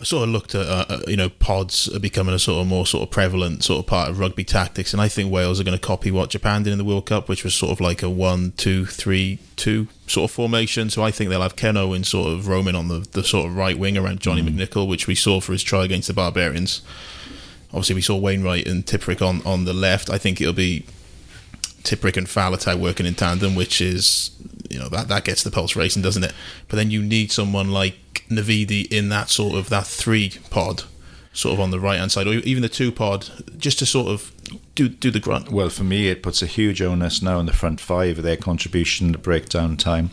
I 0.00 0.02
sort 0.02 0.24
of 0.24 0.30
looked 0.30 0.56
at 0.56 0.66
uh, 0.66 0.84
uh, 0.88 1.00
you 1.06 1.16
know 1.16 1.28
pods 1.28 1.88
are 1.94 2.00
becoming 2.00 2.34
a 2.34 2.40
sort 2.40 2.60
of 2.60 2.66
more 2.66 2.88
sort 2.88 3.04
of 3.04 3.12
prevalent 3.12 3.62
sort 3.62 3.84
of 3.84 3.86
part 3.86 4.10
of 4.10 4.18
rugby 4.18 4.42
tactics, 4.42 4.92
and 4.92 5.00
I 5.00 5.06
think 5.06 5.30
Wales 5.30 5.60
are 5.60 5.64
going 5.64 5.78
to 5.78 5.86
copy 5.86 6.10
what 6.10 6.30
Japan 6.30 6.64
did 6.64 6.72
in 6.72 6.78
the 6.78 6.84
World 6.84 7.06
Cup, 7.06 7.28
which 7.28 7.44
was 7.44 7.54
sort 7.54 7.70
of 7.70 7.80
like 7.80 8.02
a 8.02 8.10
one, 8.10 8.52
two, 8.56 8.84
three, 8.84 9.38
two 9.54 9.86
sort 10.08 10.28
of 10.28 10.34
formation. 10.34 10.90
So 10.90 11.04
I 11.04 11.12
think 11.12 11.30
they'll 11.30 11.40
have 11.40 11.54
Ken 11.54 11.76
Owen 11.76 12.02
sort 12.02 12.32
of 12.32 12.48
roaming 12.48 12.74
on 12.74 12.88
the, 12.88 13.06
the 13.12 13.22
sort 13.22 13.46
of 13.46 13.56
right 13.56 13.78
wing 13.78 13.96
around 13.96 14.18
Johnny 14.18 14.42
mm. 14.42 14.58
McNicholl, 14.58 14.88
which 14.88 15.06
we 15.06 15.14
saw 15.14 15.38
for 15.38 15.52
his 15.52 15.62
try 15.62 15.84
against 15.84 16.08
the 16.08 16.14
Barbarians. 16.14 16.82
Obviously, 17.74 17.96
we 17.96 18.02
saw 18.02 18.16
Wainwright 18.16 18.68
and 18.68 18.86
Tipuric 18.86 19.20
on, 19.20 19.42
on 19.44 19.64
the 19.64 19.74
left. 19.74 20.08
I 20.08 20.16
think 20.16 20.40
it'll 20.40 20.52
be 20.52 20.86
Tipuric 21.82 22.16
and 22.16 22.28
Faletau 22.28 22.78
working 22.78 23.04
in 23.04 23.14
tandem, 23.14 23.56
which 23.56 23.80
is 23.80 24.30
you 24.70 24.78
know 24.78 24.88
that 24.88 25.08
that 25.08 25.24
gets 25.24 25.42
the 25.42 25.50
pulse 25.50 25.74
racing, 25.74 26.02
doesn't 26.02 26.22
it? 26.22 26.32
But 26.68 26.76
then 26.76 26.92
you 26.92 27.02
need 27.02 27.32
someone 27.32 27.70
like 27.72 28.24
Navidi 28.30 28.90
in 28.90 29.08
that 29.08 29.28
sort 29.28 29.56
of 29.56 29.68
that 29.70 29.86
three 29.86 30.32
pod, 30.50 30.84
sort 31.32 31.54
of 31.54 31.60
on 31.60 31.72
the 31.72 31.80
right 31.80 31.98
hand 31.98 32.12
side, 32.12 32.28
or 32.28 32.34
even 32.34 32.62
the 32.62 32.68
two 32.68 32.92
pod, 32.92 33.28
just 33.58 33.80
to 33.80 33.86
sort 33.86 34.06
of 34.06 34.32
do 34.76 34.88
do 34.88 35.10
the 35.10 35.20
grunt. 35.20 35.50
Well, 35.50 35.68
for 35.68 35.84
me, 35.84 36.08
it 36.08 36.22
puts 36.22 36.42
a 36.42 36.46
huge 36.46 36.80
onus 36.80 37.22
now 37.22 37.38
on 37.38 37.46
the 37.46 37.52
front 37.52 37.80
five 37.80 38.18
of 38.18 38.24
their 38.24 38.36
contribution 38.36 39.12
to 39.12 39.18
breakdown 39.18 39.76
time. 39.76 40.12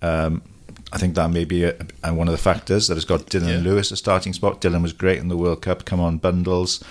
Um, 0.00 0.42
I 0.92 0.98
think 0.98 1.14
that 1.14 1.30
may 1.30 1.44
be 1.44 1.64
a, 1.64 1.74
a, 2.04 2.12
one 2.12 2.28
of 2.28 2.32
the 2.32 2.38
factors 2.38 2.86
that 2.88 2.94
has 2.94 3.06
got 3.06 3.26
Dillon 3.26 3.48
yeah. 3.48 3.70
Lewis 3.70 3.90
a 3.90 3.96
starting 3.96 4.34
spot. 4.34 4.60
Dillon 4.60 4.82
was 4.82 4.92
great 4.92 5.18
in 5.18 5.28
the 5.28 5.36
World 5.36 5.62
Cup, 5.62 5.86
come 5.86 6.00
on 6.00 6.18
bundles, 6.18 6.84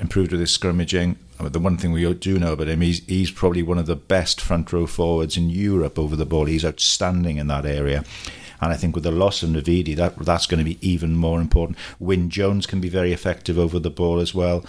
improved 0.00 0.32
with 0.32 0.40
his 0.40 0.56
scrummaging. 0.56 1.16
The 1.38 1.60
one 1.60 1.76
thing 1.76 1.92
we 1.92 2.12
do 2.14 2.38
know 2.38 2.54
about 2.54 2.68
him, 2.68 2.80
he's, 2.80 3.04
he's 3.04 3.30
probably 3.30 3.62
one 3.62 3.76
of 3.76 3.86
the 3.86 3.96
best 3.96 4.40
front 4.40 4.72
row 4.72 4.86
forwards 4.86 5.36
in 5.36 5.50
Europe 5.50 5.98
over 5.98 6.16
the 6.16 6.24
ball. 6.24 6.46
He's 6.46 6.64
outstanding 6.64 7.36
in 7.36 7.48
that 7.48 7.66
area. 7.66 8.04
And 8.60 8.72
I 8.72 8.76
think 8.76 8.94
with 8.94 9.04
the 9.04 9.10
loss 9.10 9.42
of 9.42 9.50
Navidi, 9.50 9.94
that 9.96 10.16
that's 10.16 10.46
going 10.46 10.58
to 10.58 10.64
be 10.64 10.78
even 10.80 11.16
more 11.16 11.40
important. 11.40 11.76
Wyn 11.98 12.30
Jones 12.30 12.66
can 12.66 12.80
be 12.80 12.88
very 12.88 13.12
effective 13.12 13.58
over 13.58 13.78
the 13.78 13.90
ball 13.90 14.20
as 14.20 14.34
well. 14.34 14.64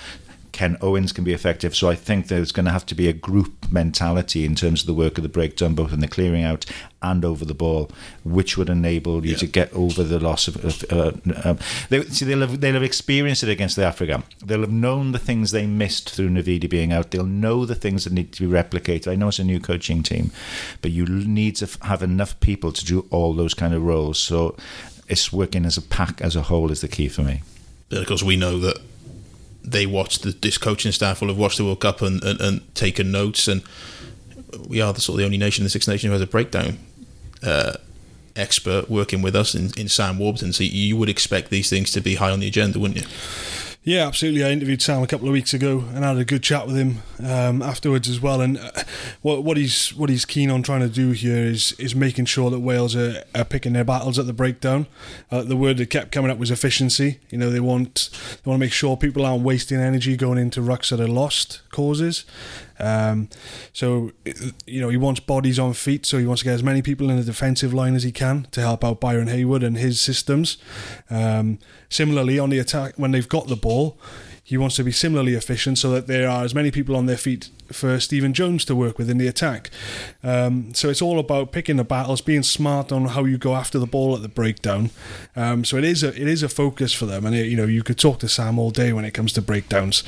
Ken 0.56 0.78
Owens 0.80 1.12
can 1.12 1.26
be 1.26 1.34
effective. 1.34 1.76
So 1.76 1.90
I 1.90 1.96
think 1.96 2.30
there's 2.30 2.54
going 2.54 2.66
to 2.66 2.72
have 2.72 2.86
to 2.86 2.96
be 2.96 3.10
a 3.10 3.14
group 3.14 3.70
mentality 3.70 4.46
in 4.46 4.56
terms 4.56 4.80
of 4.80 4.88
the 4.88 4.94
work 4.94 5.18
of 5.18 5.24
the 5.24 5.28
breakdown, 5.28 5.76
both 5.76 5.92
in 5.92 6.00
the 6.00 6.08
clearing 6.08 6.46
out 6.46 6.66
and 7.02 7.26
over 7.26 7.44
the 7.44 7.54
ball, 7.54 7.92
which 8.24 8.58
would 8.58 8.70
enable 8.70 9.26
you 9.26 9.34
yeah. 9.34 9.38
to 9.38 9.48
get 9.48 9.74
over 9.74 10.02
the 10.02 10.18
loss 10.18 10.48
of. 10.48 10.64
of 10.64 10.86
uh, 10.90 11.12
um, 11.44 11.60
they, 11.90 12.02
see, 12.04 12.24
they'll 12.24 12.40
have, 12.40 12.62
they'll 12.62 12.76
have 12.76 12.84
experienced 12.84 13.44
it 13.44 13.50
against 13.50 13.76
the 13.76 13.84
Africa. 13.84 14.24
They'll 14.46 14.62
have 14.62 14.72
known 14.72 15.12
the 15.12 15.20
things 15.20 15.52
they 15.52 15.68
missed 15.68 16.10
through 16.10 16.30
Navidi 16.30 16.70
being 16.70 16.94
out. 16.94 17.12
They'll 17.12 17.26
know 17.26 17.66
the 17.66 17.76
things 17.76 18.06
that 18.06 18.14
need 18.14 18.32
to 18.32 18.48
be 18.48 18.54
replicated. 18.54 19.12
I 19.12 19.16
know 19.16 19.28
it's 19.28 19.40
a 19.40 19.44
new 19.44 19.60
coaching 19.60 20.04
team, 20.04 20.32
but 20.82 20.92
you 20.92 21.06
need 21.06 21.58
to 21.58 21.68
have 21.86 22.02
enough 22.02 22.40
people 22.40 22.72
to 22.72 22.86
do 22.86 23.06
all 23.10 23.34
those 23.34 23.54
kind 23.54 23.74
of 23.74 23.84
roles. 23.84 24.20
So 24.20 24.56
it's 25.10 25.34
working 25.34 25.66
as 25.66 25.76
a 25.76 25.82
pack 25.82 26.22
as 26.22 26.38
a 26.38 26.44
whole 26.44 26.72
is 26.72 26.80
the 26.80 26.88
key 26.88 27.10
for 27.10 27.24
me. 27.24 27.42
Because 27.90 28.24
we 28.24 28.38
know 28.38 28.58
that 28.60 28.80
they 29.66 29.86
watch 29.86 30.20
the, 30.20 30.32
this 30.32 30.58
coaching 30.58 30.92
staff 30.92 31.22
will 31.22 31.30
have 31.30 31.38
watched 31.38 31.58
the 31.58 31.66
World 31.66 31.82
Cup 31.82 32.02
and, 32.02 32.24
and, 32.24 32.40
and, 32.40 32.76
taken 32.76 33.12
notes. 33.12 33.48
And 33.48 33.64
we 34.68 34.80
are 34.80 34.94
the 34.94 35.02
sort 35.02 35.16
of 35.16 35.20
the 35.20 35.26
only 35.26 35.38
nation 35.38 35.64
in 35.64 35.66
the 35.66 35.70
Six 35.70 35.88
Nations 35.88 36.10
who 36.10 36.14
has 36.14 36.22
a 36.22 36.28
breakdown 36.28 36.78
uh, 37.44 37.74
expert 38.36 38.90
working 38.90 39.22
with 39.22 39.36
us 39.36 39.56
in, 39.56 39.72
in 39.78 39.90
Sam 39.90 40.20
Warburton. 40.20 40.54
So 40.54 40.64
you 40.64 40.98
would 40.98 41.10
expect 41.10 41.50
these 41.50 41.70
things 41.70 41.92
to 41.92 42.02
be 42.02 42.16
high 42.16 42.32
on 42.32 42.40
the 42.40 42.48
agenda, 42.48 42.80
wouldn't 42.80 43.02
you? 43.02 43.08
Yeah, 43.88 44.08
absolutely. 44.08 44.44
I 44.44 44.50
interviewed 44.50 44.82
Sam 44.82 45.04
a 45.04 45.08
couple 45.08 45.28
of 45.28 45.32
weeks 45.32 45.54
ago 45.54 45.84
and 45.94 46.04
had 46.04 46.18
a 46.18 46.26
good 46.26 46.42
chat 46.42 46.66
with 46.66 46.76
him 46.76 47.04
um, 47.24 47.62
afterwards 47.62 48.10
as 48.10 48.20
well. 48.20 48.42
And 48.42 48.58
uh, 48.58 48.72
what 49.22 49.44
what 49.44 49.58
he's 49.58 49.90
what 49.94 50.10
he's 50.10 50.26
keen 50.26 50.50
on 50.50 50.64
trying 50.64 50.80
to 50.80 50.90
do 50.90 51.12
here 51.12 51.38
is 51.38 51.74
is 51.74 51.94
making 51.94 52.26
sure 52.26 52.50
that 52.50 52.62
Wales 52.62 52.96
are, 52.96 53.24
are 53.36 53.46
picking 53.46 53.74
their 53.74 53.84
battles 53.84 54.18
at 54.18 54.26
the 54.26 54.34
breakdown. 54.34 54.88
Uh, 55.30 55.44
the 55.44 55.56
word 55.56 55.78
that 55.78 55.92
kept 55.92 56.12
coming 56.12 56.32
up 56.32 56.40
was 56.40 56.50
efficiency. 56.50 57.20
You 57.30 57.38
know, 57.38 57.52
they 57.52 57.60
want 57.60 58.10
they 58.44 58.50
want 58.50 58.60
to 58.60 58.66
make 58.66 58.74
sure 58.74 58.98
people 58.98 59.24
aren't 59.24 59.44
wasting 59.44 59.80
energy 59.80 60.18
going 60.18 60.40
into 60.40 60.62
rucks 60.62 60.90
that 60.90 61.00
are 61.00 61.08
lost 61.08 61.62
causes. 61.70 62.26
Um, 62.80 63.30
so, 63.74 64.12
you 64.66 64.82
know, 64.82 64.90
he 64.90 64.98
wants 64.98 65.20
bodies 65.20 65.60
on 65.60 65.74
feet, 65.74 66.06
so 66.06 66.18
he 66.18 66.26
wants 66.26 66.42
to 66.42 66.46
get 66.46 66.54
as 66.54 66.64
many 66.64 66.82
people 66.82 67.10
in 67.10 67.18
the 67.18 67.24
defensive 67.24 67.74
line 67.74 67.96
as 67.96 68.04
he 68.04 68.12
can 68.12 68.48
to 68.52 68.62
help 68.62 68.84
out 68.84 69.00
Byron 69.00 69.28
Hayward 69.28 69.64
and 69.64 69.78
his 69.78 70.02
systems. 70.02 70.58
Um, 71.10 71.60
similarly, 71.90 72.40
on 72.40 72.50
the 72.50 72.60
attack, 72.60 72.94
when 72.98 73.12
they've 73.12 73.30
got 73.30 73.48
the 73.48 73.56
ball, 73.56 73.98
he 74.48 74.58
wants 74.58 74.76
to 74.76 74.84
be 74.84 74.92
similarly 74.92 75.34
efficient 75.34 75.80
so 75.80 75.90
that 75.90 76.06
there 76.06 76.30
are 76.30 76.44
as 76.44 76.54
many 76.54 76.70
people 76.70 76.96
on 76.96 77.08
their 77.08 77.18
feet 77.18 77.50
for 77.72 78.00
Stephen 78.00 78.32
Jones 78.32 78.64
to 78.66 78.76
work 78.76 79.00
with 79.00 79.10
in 79.10 79.18
the 79.18 79.28
attack. 79.28 79.72
Um, 80.24 80.72
so 80.76 80.88
it's 80.88 81.02
all 81.02 81.18
about 81.18 81.52
picking 81.52 81.78
the 81.78 81.84
battles, 81.84 82.22
being 82.22 82.44
smart 82.44 82.92
on 82.92 83.06
how 83.06 83.24
you 83.24 83.40
go 83.40 83.56
after 83.56 83.80
the 83.80 83.88
ball 83.88 84.16
at 84.16 84.22
the 84.22 84.30
breakdown. 84.30 84.92
Um, 85.36 85.66
so 85.66 85.78
it 85.78 85.84
is 85.84 86.04
a 86.04 86.10
it 86.10 86.28
is 86.28 86.44
a 86.44 86.50
focus 86.50 86.94
for 86.94 87.08
them, 87.08 87.26
and 87.26 87.36
it, 87.36 87.48
you 87.48 87.58
know 87.58 87.66
you 87.66 87.82
could 87.82 87.98
talk 87.98 88.20
to 88.20 88.30
Sam 88.30 88.60
all 88.60 88.70
day 88.70 88.94
when 88.94 89.04
it 89.04 89.16
comes 89.16 89.34
to 89.34 89.42
breakdowns. 89.42 90.04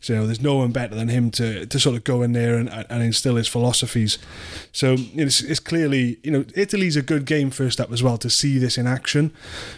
So 0.00 0.12
you 0.12 0.18
know, 0.18 0.26
there's 0.26 0.42
no 0.42 0.56
one 0.56 0.70
better 0.70 0.94
than 0.94 1.08
him 1.08 1.30
to, 1.32 1.66
to 1.66 1.80
sort 1.80 1.96
of 1.96 2.04
go 2.04 2.22
in 2.22 2.32
there 2.32 2.56
and, 2.56 2.68
and 2.68 3.02
instill 3.02 3.34
his 3.34 3.48
philosophies. 3.48 4.18
So 4.70 4.94
it's, 5.14 5.40
it's 5.40 5.60
clearly 5.60 6.18
you 6.22 6.30
know 6.30 6.44
Italy's 6.54 6.96
a 6.96 7.02
good 7.02 7.24
game 7.24 7.50
first 7.50 7.80
up 7.80 7.90
as 7.90 8.02
well 8.02 8.18
to 8.18 8.28
see 8.28 8.58
this 8.58 8.76
in 8.76 8.86
action 8.86 9.32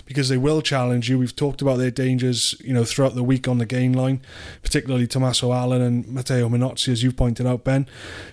because 0.05 0.29
they 0.29 0.37
will 0.37 0.63
challenge 0.63 1.09
you. 1.09 1.19
We've 1.19 1.35
talked 1.35 1.63
about 1.63 1.79
their 1.79 1.93
dangers 1.93 2.57
you 2.61 2.75
know 2.75 2.85
throughout 2.85 3.15
the 3.15 3.23
week 3.23 3.47
on 3.47 3.59
the 3.59 3.67
game 3.67 3.93
line, 4.01 4.21
particularly 4.63 5.07
Tommaso 5.07 5.53
Allan 5.53 5.83
and 5.83 6.09
Matteo 6.09 6.49
Minozzi, 6.49 6.89
as 6.89 7.03
you've 7.03 7.17
pointed 7.17 7.47
out, 7.47 7.65
Ben. 7.65 7.87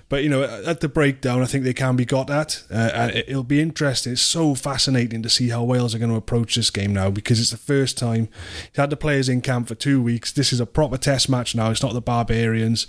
But 0.10 0.24
you 0.24 0.30
know, 0.30 0.44
at 0.44 0.80
the 0.80 0.88
breakdown, 0.88 1.42
I 1.42 1.46
think 1.46 1.64
they 1.64 1.74
can 1.74 1.96
be 1.96 2.06
got 2.06 2.30
at. 2.30 2.64
Uh, 2.72 3.10
it'll 3.14 3.44
be 3.44 3.60
interesting. 3.60 4.14
It's 4.14 4.22
so 4.22 4.56
fascinating 4.56 5.22
to 5.24 5.30
see 5.30 5.50
how 5.50 5.64
Wales 5.64 5.94
are 5.94 6.00
going 6.00 6.12
to 6.12 6.18
approach 6.18 6.56
this 6.56 6.70
game 6.70 6.94
now 6.94 7.10
because 7.10 7.40
it's 7.40 7.52
the 7.52 7.58
first 7.58 7.98
time 7.98 8.30
he's 8.72 8.78
had 8.78 8.90
the 8.90 8.98
players 8.98 9.28
in 9.28 9.42
camp 9.42 9.68
for 9.68 9.76
two 9.76 10.02
weeks. 10.02 10.32
This 10.32 10.54
is 10.54 10.60
a 10.60 10.66
proper 10.66 10.98
test 10.98 11.30
match 11.30 11.56
now. 11.56 11.72
It's 11.72 11.84
not 11.84 11.94
the 11.94 12.02
Barbarians. 12.02 12.88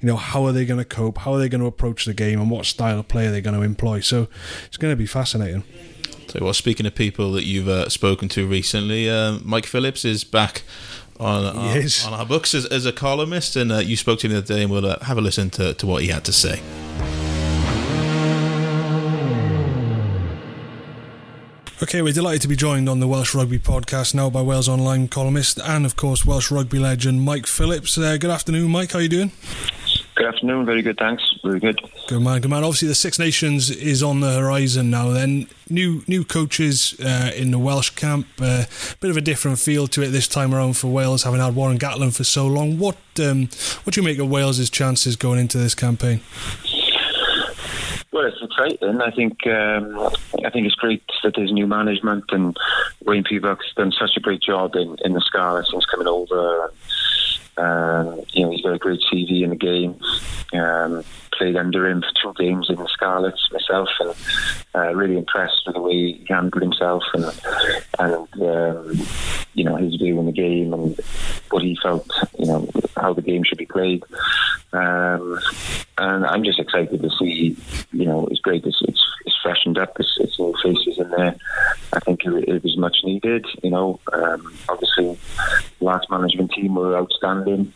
You 0.00 0.08
know, 0.08 0.16
how 0.16 0.44
are 0.46 0.52
they 0.52 0.64
going 0.64 0.78
to 0.78 0.84
cope? 0.84 1.18
How 1.18 1.34
are 1.34 1.38
they 1.38 1.48
going 1.48 1.60
to 1.60 1.66
approach 1.66 2.04
the 2.04 2.14
game? 2.14 2.40
And 2.40 2.50
what 2.50 2.66
style 2.66 2.98
of 2.98 3.08
play 3.08 3.26
are 3.26 3.30
they 3.30 3.40
going 3.40 3.56
to 3.56 3.62
employ? 3.62 4.00
So 4.00 4.28
it's 4.66 4.76
going 4.76 4.92
to 4.92 4.96
be 4.96 5.06
fascinating. 5.06 5.64
So, 6.28 6.40
well, 6.42 6.52
speaking 6.52 6.84
of 6.84 6.94
people 6.94 7.32
that 7.32 7.44
you've 7.44 7.68
uh, 7.68 7.88
spoken 7.88 8.28
to 8.30 8.46
recently, 8.46 9.08
uh, 9.08 9.38
Mike 9.42 9.64
Phillips 9.64 10.04
is 10.04 10.24
back 10.24 10.62
on, 11.18 11.44
on, 11.56 11.56
on, 12.06 12.12
our 12.12 12.26
books 12.26 12.54
as, 12.54 12.66
as 12.66 12.86
a 12.86 12.92
columnist, 12.92 13.56
and 13.56 13.72
uh, 13.72 13.78
you 13.78 13.96
spoke 13.96 14.20
to 14.20 14.26
him 14.26 14.32
the 14.32 14.38
other 14.38 14.54
day, 14.54 14.62
and 14.62 14.70
we'll 14.70 14.86
uh, 14.86 14.98
have 15.00 15.18
a 15.18 15.20
listen 15.20 15.50
to, 15.50 15.74
to 15.74 15.86
what 15.86 16.02
he 16.02 16.08
had 16.08 16.24
to 16.24 16.32
say. 16.32 16.62
Okay, 21.80 22.02
we're 22.02 22.12
delighted 22.12 22.42
to 22.42 22.48
be 22.48 22.56
joined 22.56 22.88
on 22.88 22.98
the 22.98 23.06
Welsh 23.06 23.36
Rugby 23.36 23.60
podcast 23.60 24.12
now 24.12 24.28
by 24.28 24.42
Wales 24.42 24.68
Online 24.68 25.06
columnist 25.06 25.60
and, 25.60 25.86
of 25.86 25.94
course, 25.94 26.26
Welsh 26.26 26.50
rugby 26.50 26.80
legend 26.80 27.22
Mike 27.22 27.46
Phillips. 27.46 27.96
Uh, 27.96 28.16
good 28.16 28.30
afternoon, 28.30 28.68
Mike. 28.72 28.90
How 28.90 28.98
are 28.98 29.02
you 29.02 29.08
doing? 29.08 29.30
Good 30.18 30.26
afternoon. 30.26 30.66
Very 30.66 30.82
good. 30.82 30.98
Thanks. 30.98 31.22
Very 31.44 31.60
good. 31.60 31.80
Good 32.08 32.20
man. 32.20 32.40
Good 32.40 32.50
man. 32.50 32.64
Obviously, 32.64 32.88
the 32.88 32.96
Six 32.96 33.20
Nations 33.20 33.70
is 33.70 34.02
on 34.02 34.18
the 34.18 34.36
horizon 34.36 34.90
now. 34.90 35.10
Then 35.10 35.46
new 35.70 36.02
new 36.08 36.24
coaches 36.24 36.98
uh, 36.98 37.30
in 37.36 37.52
the 37.52 37.58
Welsh 37.60 37.90
camp. 37.90 38.26
A 38.40 38.44
uh, 38.44 38.64
bit 38.98 39.12
of 39.12 39.16
a 39.16 39.20
different 39.20 39.60
feel 39.60 39.86
to 39.86 40.02
it 40.02 40.08
this 40.08 40.26
time 40.26 40.52
around 40.52 40.76
for 40.76 40.88
Wales, 40.88 41.22
having 41.22 41.38
had 41.38 41.54
Warren 41.54 41.78
Gatland 41.78 42.16
for 42.16 42.24
so 42.24 42.48
long. 42.48 42.80
What 42.80 42.96
um, 43.20 43.42
what 43.84 43.94
do 43.94 44.00
you 44.00 44.04
make 44.04 44.18
of 44.18 44.28
Wales's 44.28 44.70
chances 44.70 45.14
going 45.14 45.38
into 45.38 45.56
this 45.56 45.76
campaign? 45.76 46.20
Well, 48.10 48.26
it's 48.26 48.42
exciting. 48.42 49.00
I 49.00 49.12
think 49.12 49.46
um, 49.46 50.00
I 50.44 50.50
think 50.50 50.66
it's 50.66 50.74
great 50.74 51.04
that 51.22 51.34
there's 51.36 51.52
new 51.52 51.68
management 51.68 52.24
and 52.30 52.56
Wayne 53.04 53.22
Pivac 53.22 53.58
done 53.76 53.92
such 53.92 54.16
a 54.16 54.20
great 54.20 54.42
job 54.42 54.74
in, 54.74 54.96
in 55.04 55.12
the 55.12 55.20
Scarlet 55.20 55.68
since 55.68 55.84
coming 55.84 56.08
over. 56.08 56.64
And, 56.64 56.72
um, 57.58 58.22
you 58.32 58.44
know, 58.44 58.50
he's 58.50 58.62
got 58.62 58.74
a 58.74 58.78
great 58.78 59.00
CV 59.12 59.42
in 59.42 59.50
the 59.50 59.56
game. 59.56 59.98
Um, 60.52 61.04
played 61.32 61.56
under 61.56 61.88
him 61.88 62.02
for 62.02 62.34
two 62.34 62.42
games 62.42 62.68
in 62.68 62.76
the 62.76 62.88
Scarlets 62.88 63.48
myself, 63.52 63.88
and 64.00 64.14
uh, 64.74 64.94
really 64.94 65.16
impressed 65.16 65.62
with 65.66 65.74
the 65.74 65.80
way 65.80 65.92
he 65.92 66.26
handled 66.28 66.62
himself 66.62 67.04
and 67.14 67.24
and 67.98 68.42
um, 68.42 69.06
you 69.54 69.64
know 69.64 69.76
his 69.76 69.96
view 69.96 70.18
on 70.18 70.26
the 70.26 70.32
game 70.32 70.72
and 70.72 70.98
what 71.50 71.62
he 71.62 71.78
felt, 71.82 72.08
you 72.38 72.46
know, 72.46 72.68
how 72.96 73.12
the 73.12 73.22
game 73.22 73.42
should 73.44 73.58
be 73.58 73.66
played. 73.66 74.02
Um, 74.72 75.38
and 75.96 76.26
I'm 76.26 76.44
just 76.44 76.58
excited 76.58 77.00
to 77.00 77.10
see, 77.18 77.56
you 77.92 78.04
know, 78.04 78.26
it's 78.26 78.40
great. 78.40 78.64
It's, 78.64 78.80
it's, 78.82 79.02
it's 79.24 79.36
freshened 79.42 79.78
up. 79.78 79.96
It's, 79.98 80.16
it's 80.20 80.38
new 80.38 80.54
faces 80.62 80.98
in 80.98 81.10
there. 81.10 81.34
I 81.92 82.00
think 82.00 82.24
it, 82.24 82.48
it 82.48 82.62
was 82.62 82.76
much 82.76 82.98
needed. 83.04 83.46
You 83.62 83.70
know, 83.70 84.00
um, 84.12 84.54
obviously, 84.68 85.18
last 85.80 86.10
management 86.10 86.52
team 86.52 86.74
were 86.74 86.96
outstanding, 86.96 87.72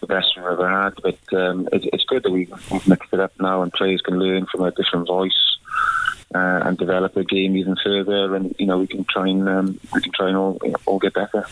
the 0.00 0.06
best 0.06 0.28
we've 0.36 0.46
ever 0.46 0.68
had. 0.68 0.94
But 1.02 1.18
um, 1.38 1.68
it, 1.72 1.88
it's 1.92 2.04
good 2.04 2.22
that 2.22 2.30
we've, 2.30 2.52
we've 2.70 2.86
mixed 2.86 3.12
it 3.12 3.20
up 3.20 3.32
now, 3.40 3.62
and 3.62 3.72
players 3.72 4.00
can 4.00 4.18
learn 4.18 4.46
from 4.46 4.62
a 4.62 4.70
different 4.70 5.08
voice. 5.08 5.58
Uh, 6.34 6.60
and 6.64 6.76
develop 6.76 7.14
the 7.14 7.24
game 7.24 7.56
even 7.56 7.76
further, 7.82 8.34
and 8.34 8.54
you 8.58 8.66
know 8.66 8.78
we 8.78 8.86
can 8.86 9.04
try 9.04 9.28
and 9.28 9.48
um, 9.48 9.80
we 9.94 10.00
can 10.02 10.12
try 10.12 10.28
and 10.28 10.36
all, 10.36 10.58
you 10.62 10.70
know, 10.70 10.76
all 10.86 10.98
get 10.98 11.14
better. 11.14 11.46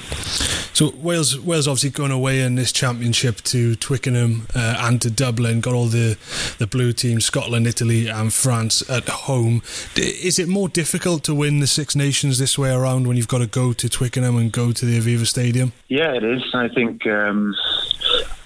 So 0.77 0.93
Wales, 0.97 1.41
Wales 1.41 1.67
obviously 1.67 1.89
going 1.89 2.11
away 2.11 2.43
in 2.43 2.57
this 2.57 2.71
championship 2.71 3.37
to 3.45 3.77
Twickenham 3.77 4.47
uh, 4.55 4.77
and 4.81 5.01
to 5.01 5.11
Dublin. 5.11 5.61
Got 5.61 5.73
all 5.73 5.87
the 5.87 6.19
the 6.59 6.67
blue 6.67 6.93
teams, 6.93 7.25
Scotland, 7.25 7.67
Italy, 7.67 8.09
and 8.09 8.33
France 8.33 8.89
at 8.91 9.09
home. 9.09 9.63
Is 9.97 10.39
it 10.39 10.49
more 10.49 10.69
difficult 10.69 11.25
to 11.25 11.35
win 11.35 11.61
the 11.61 11.67
Six 11.67 11.97
Nations 11.97 12.39
this 12.39 12.59
way 12.59 12.71
around 12.71 13.09
when 13.09 13.17
you've 13.17 13.29
got 13.29 13.39
to 13.39 13.47
go 13.47 13.73
to 13.73 13.89
Twickenham 13.89 14.37
and 14.37 14.53
go 14.53 14.73
to 14.73 14.85
the 14.85 15.01
Aviva 15.01 15.27
Stadium? 15.27 15.73
Yeah, 15.89 16.13
it 16.13 16.23
is. 16.23 16.43
I 16.53 16.69
think 16.69 17.07
um, 17.07 17.55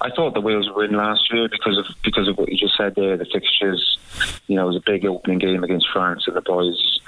I 0.00 0.10
thought 0.10 0.34
the 0.34 0.40
Wales 0.40 0.66
would 0.68 0.76
win 0.76 0.96
last 0.96 1.32
year 1.32 1.48
because 1.48 1.78
of 1.78 1.86
because 2.02 2.28
of 2.28 2.38
what 2.38 2.48
you 2.48 2.56
just 2.56 2.76
said 2.76 2.94
there. 2.94 3.16
The 3.16 3.26
fixtures, 3.26 3.98
you 4.46 4.56
know, 4.56 4.64
it 4.64 4.68
was 4.68 4.76
a 4.76 4.82
big 4.84 5.04
opening 5.04 5.38
game 5.38 5.62
against 5.62 5.88
France, 5.92 6.24
and 6.26 6.36
the 6.36 6.40
boys, 6.40 7.00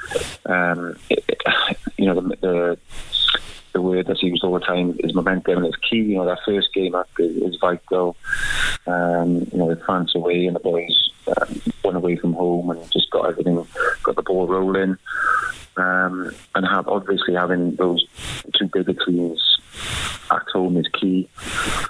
um, 0.46 0.96
it, 1.08 1.40
you 1.96 2.06
know, 2.06 2.20
the, 2.20 2.36
the 2.36 2.78
the 3.72 3.80
word 3.80 4.06
that's 4.06 4.22
used 4.22 4.44
all 4.44 4.52
the 4.52 4.60
time 4.60 4.96
is 5.00 5.14
momentum 5.14 5.58
and 5.58 5.66
it's 5.66 5.76
key. 5.76 5.96
You 5.96 6.16
know, 6.16 6.26
that 6.26 6.40
first 6.44 6.72
game 6.74 6.94
up 6.94 7.08
is, 7.18 7.36
is 7.36 7.56
vital. 7.60 8.16
Um, 8.86 9.48
you 9.52 9.58
know, 9.58 9.66
with 9.66 9.82
France 9.82 10.14
away 10.14 10.46
and 10.46 10.56
the 10.56 10.60
boys 10.60 11.10
um, 11.28 11.62
went 11.84 11.96
away 11.96 12.16
from 12.16 12.34
home 12.34 12.70
and 12.70 12.92
just 12.92 13.10
got 13.10 13.28
everything, 13.28 13.66
got 14.02 14.16
the 14.16 14.22
ball 14.22 14.46
rolling. 14.46 14.98
Um, 15.76 16.34
and 16.54 16.66
have 16.66 16.86
obviously 16.86 17.34
having 17.34 17.76
those 17.76 18.06
two 18.58 18.68
bigger 18.72 18.92
teams 18.92 19.58
at 20.30 20.42
home 20.52 20.76
is 20.76 20.88
key. 20.88 21.28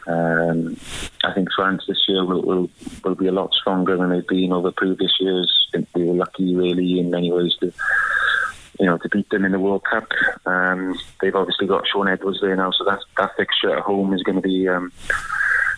Um, 0.07 0.77
I 1.25 1.33
think 1.35 1.49
France 1.55 1.85
this 1.89 2.05
year 2.09 2.25
will, 2.25 2.43
will, 2.43 2.71
will 3.05 3.15
be 3.15 3.27
a 3.27 3.33
lot 3.33 3.53
stronger 3.55 3.97
than 3.97 4.11
they've 4.11 4.27
been 4.27 4.53
over 4.53 4.71
previous 4.71 5.12
years. 5.21 5.69
I 5.69 5.79
think 5.79 5.89
we 5.95 6.05
were 6.05 6.15
lucky, 6.15 6.55
really, 6.55 7.01
in 7.01 7.11
many 7.11 7.33
ways 7.33 7.57
to 7.61 7.73
you 8.81 8.87
know, 8.87 8.99
to 8.99 9.09
beat 9.11 9.29
them 9.31 9.45
in 9.45 9.53
the 9.53 9.61
World 9.61 9.85
Cup. 9.85 10.09
Um, 10.47 10.99
they've 11.21 11.35
obviously 11.35 11.67
got 11.67 11.87
Shaun 11.87 12.09
Edwards 12.09 12.41
there 12.41 12.57
now, 12.57 12.73
so 12.73 12.85
that 12.85 13.01
that 13.17 13.37
fixture 13.37 13.77
at 13.77 13.83
home 13.83 14.12
is 14.15 14.23
going 14.23 14.37
to 14.37 14.43
be 14.43 14.69
um, 14.69 14.91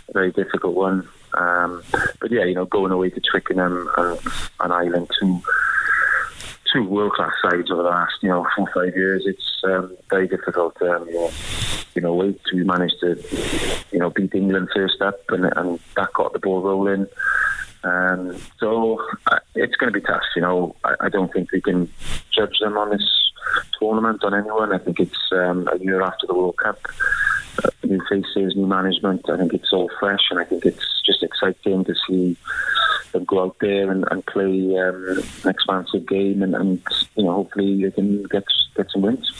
a 0.08 0.12
very 0.12 0.32
difficult 0.32 0.74
one. 0.74 1.08
Um, 1.34 1.82
but 2.20 2.30
yeah, 2.30 2.44
you 2.44 2.54
know, 2.54 2.64
going 2.64 2.92
away 2.92 3.10
to 3.10 3.20
Twickenham 3.20 3.90
and, 3.96 4.18
and 4.60 4.72
Ireland, 4.72 5.10
two 5.20 5.42
two 6.74 6.84
world 6.84 7.12
class 7.12 7.32
sides 7.42 7.70
over 7.70 7.82
the 7.82 7.88
last 7.88 8.14
you 8.20 8.28
know 8.28 8.46
four 8.56 8.68
or 8.68 8.84
five 8.86 8.96
years, 8.96 9.24
it's 9.26 9.60
um, 9.64 9.96
very 10.10 10.26
difficult. 10.26 10.80
Um, 10.82 11.08
you 11.08 12.02
know, 12.02 12.14
way 12.14 12.34
to 12.50 12.64
manage 12.64 12.92
to 13.00 13.16
you 13.92 13.98
know 13.98 14.10
beat 14.10 14.34
England 14.34 14.68
first 14.74 15.00
up, 15.00 15.20
and, 15.28 15.44
and 15.56 15.78
that 15.96 16.12
got 16.12 16.32
the 16.32 16.40
ball 16.40 16.62
rolling. 16.62 17.06
Um, 17.84 18.36
so 18.58 18.98
uh, 19.28 19.38
it's 19.54 19.76
going 19.76 19.92
to 19.92 20.00
be 20.00 20.04
tough. 20.04 20.22
You 20.34 20.42
know, 20.42 20.76
I, 20.84 20.94
I, 21.02 21.08
don't 21.10 21.30
think 21.32 21.52
we 21.52 21.60
can 21.60 21.92
judge 22.34 22.58
them 22.58 22.78
on 22.78 22.90
this 22.90 23.02
tournament 23.78 24.24
on 24.24 24.34
anyone. 24.34 24.72
I 24.72 24.78
think 24.78 25.00
it's 25.00 25.18
um, 25.32 25.68
a 25.70 25.76
year 25.78 26.00
after 26.02 26.26
the 26.26 26.34
World 26.34 26.56
Cup. 26.56 26.80
Uh, 27.62 27.70
new 27.84 28.00
faces, 28.08 28.56
new 28.56 28.66
management. 28.66 29.28
I 29.28 29.36
think 29.36 29.54
it's 29.54 29.72
all 29.72 29.90
fresh, 30.00 30.22
and 30.30 30.40
I 30.40 30.44
think 30.44 30.64
it's 30.66 31.02
just 31.04 31.22
exciting 31.22 31.84
to 31.84 31.94
see 32.08 32.36
them 33.12 33.24
go 33.24 33.44
out 33.44 33.56
there 33.60 33.90
and, 33.90 34.04
and 34.10 34.24
play 34.26 34.76
um, 34.78 35.22
an 35.44 35.50
expansive 35.50 36.06
game, 36.06 36.42
and, 36.42 36.54
and, 36.54 36.82
you 37.16 37.24
know, 37.24 37.34
hopefully 37.34 37.84
they 37.84 37.90
can 37.90 38.24
get 38.24 38.44
get 38.74 38.90
some 38.90 39.02
wins. 39.02 39.30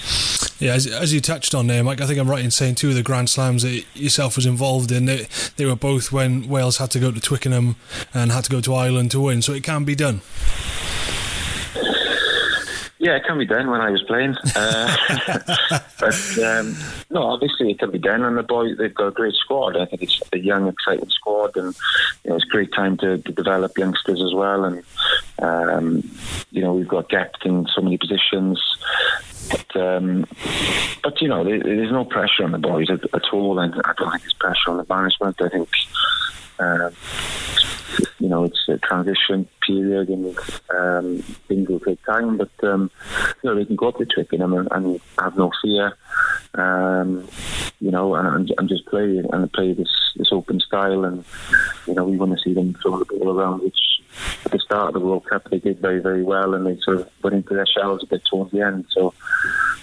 Yeah, 0.61 0.75
as, 0.75 0.87
as, 0.87 1.13
you 1.13 1.21
touched 1.21 1.55
on 1.55 1.67
there, 1.67 1.83
Mike, 1.83 2.01
I 2.01 2.07
think 2.07 2.19
I'm 2.19 2.31
right 2.31 2.45
in 2.45 2.53
saying 2.53 2.77
two 2.77 2.91
of 2.91 2.95
the 2.95 3.03
Grand 3.03 3.29
Slams 3.29 3.65
that 3.65 3.85
yourself 3.95 4.37
was 4.37 4.47
involved 4.47 4.93
in, 4.93 5.07
they, 5.07 5.27
they 5.57 5.67
were 5.67 5.75
both 5.75 6.13
when 6.13 6.49
Wales 6.49 6.79
had 6.79 6.93
to 6.93 7.01
go 7.01 7.11
to 7.11 7.21
Twickenham 7.21 7.75
and 8.15 8.31
had 8.31 8.45
to 8.45 8.51
go 8.51 8.61
to 8.61 8.75
Ireland 8.75 9.11
to 9.11 9.21
win, 9.21 9.43
so 9.43 9.53
it 9.53 9.65
can 9.65 9.85
be 9.85 9.97
done. 9.97 10.21
Yeah, 13.05 13.17
it 13.17 13.25
can 13.25 13.37
be 13.37 13.45
done 13.45 13.71
when 13.71 13.83
I 13.83 13.91
was 13.91 14.03
playing. 14.05 14.35
Uh, 14.57 14.97
but 16.01 16.39
um, 16.43 16.75
no, 17.11 17.25
obviously 17.25 17.71
it 17.71 17.79
can 17.79 17.91
be 17.91 17.99
done. 17.99 18.23
And 18.23 18.39
the 18.39 18.43
boys, 18.43 18.79
they've 18.79 18.95
got 18.95 19.09
a 19.09 19.11
great 19.11 19.35
squad. 19.35 19.77
I 19.77 19.85
think 19.85 20.05
it's 20.05 20.23
a 20.33 20.39
young, 20.39 20.69
exciting 20.69 21.11
squad, 21.11 21.55
and 21.59 21.77
you 22.25 22.31
know 22.31 22.37
it's 22.37 22.47
a 22.47 22.49
great 22.49 22.73
time 22.73 22.97
to, 22.97 23.19
to 23.19 23.33
develop 23.33 23.77
youngsters 23.77 24.23
as 24.23 24.33
well. 24.33 24.65
And 24.65 24.83
um, 25.39 26.11
you 26.51 26.63
know 26.63 26.73
we've 26.73 26.89
got 26.89 27.11
depth 27.11 27.45
in 27.45 27.67
so 27.75 27.83
many 27.83 27.99
positions. 27.99 28.59
But, 29.51 29.77
um, 29.77 30.25
but 31.03 31.21
you 31.21 31.29
know, 31.29 31.45
there, 31.45 31.61
there's 31.61 31.93
no 31.93 32.07
pressure 32.07 32.45
on 32.45 32.53
the 32.53 32.59
boys 32.59 32.89
at, 32.89 33.05
at, 33.13 33.35
all, 33.35 33.59
and 33.59 33.75
I 33.85 33.93
don't 33.99 34.13
think 34.13 34.23
there's 34.23 34.33
pressure 34.33 34.71
on 34.71 34.79
the 34.79 34.87
management. 34.89 35.43
I 35.43 35.49
think, 35.51 35.69
uh, 36.59 36.89
you 38.19 38.29
know, 38.29 38.45
it's 38.45 38.69
a 38.69 38.79
transition 38.79 39.49
period, 39.67 40.09
and 40.09 40.37
um, 40.71 41.19
things 41.49 41.69
will 41.69 41.81
take 41.81 42.05
time. 42.05 42.37
But 42.37 42.51
um, 42.63 42.91
you 43.43 43.51
know, 43.51 43.57
they 43.57 43.65
can 43.65 43.77
go 43.77 43.89
up 43.89 43.99
to 43.99 44.05
Twickenham 44.05 44.55
and, 44.55 44.69
and 44.71 45.01
have 45.19 45.37
no 45.37 45.51
fear. 45.63 45.97
Um, 46.55 47.29
you 47.81 47.91
know, 47.91 48.15
and, 48.15 48.53
and 48.57 48.69
just 48.69 48.87
play 48.87 49.19
and 49.19 49.53
play 49.53 49.73
this 49.73 49.91
this 50.17 50.29
open 50.33 50.61
style, 50.61 51.05
and 51.05 51.25
you 51.87 51.95
know, 51.95 52.05
we 52.05 52.17
want 52.17 52.33
to 52.33 52.43
see 52.43 52.55
them 52.55 52.75
throw 52.83 52.99
the 52.99 53.05
ball 53.05 53.39
around, 53.39 53.63
which 53.63 53.79
at 54.45 54.53
the 54.53 54.59
start 54.59 54.89
of 54.89 54.95
the 54.95 55.07
World 55.07 55.25
Cup 55.27 55.51
they 55.51 55.59
did 55.59 55.81
very, 55.81 56.01
very 56.01 56.23
well, 56.23 56.55
and 56.55 56.67
they 56.67 56.79
sort 56.81 57.01
of 57.01 57.11
went 57.23 57.37
into 57.37 57.55
their 57.55 57.67
shells 57.67 58.03
a 58.03 58.07
bit 58.07 58.23
towards 58.31 58.53
the 58.53 58.61
end. 58.61 58.87
So 58.91 59.13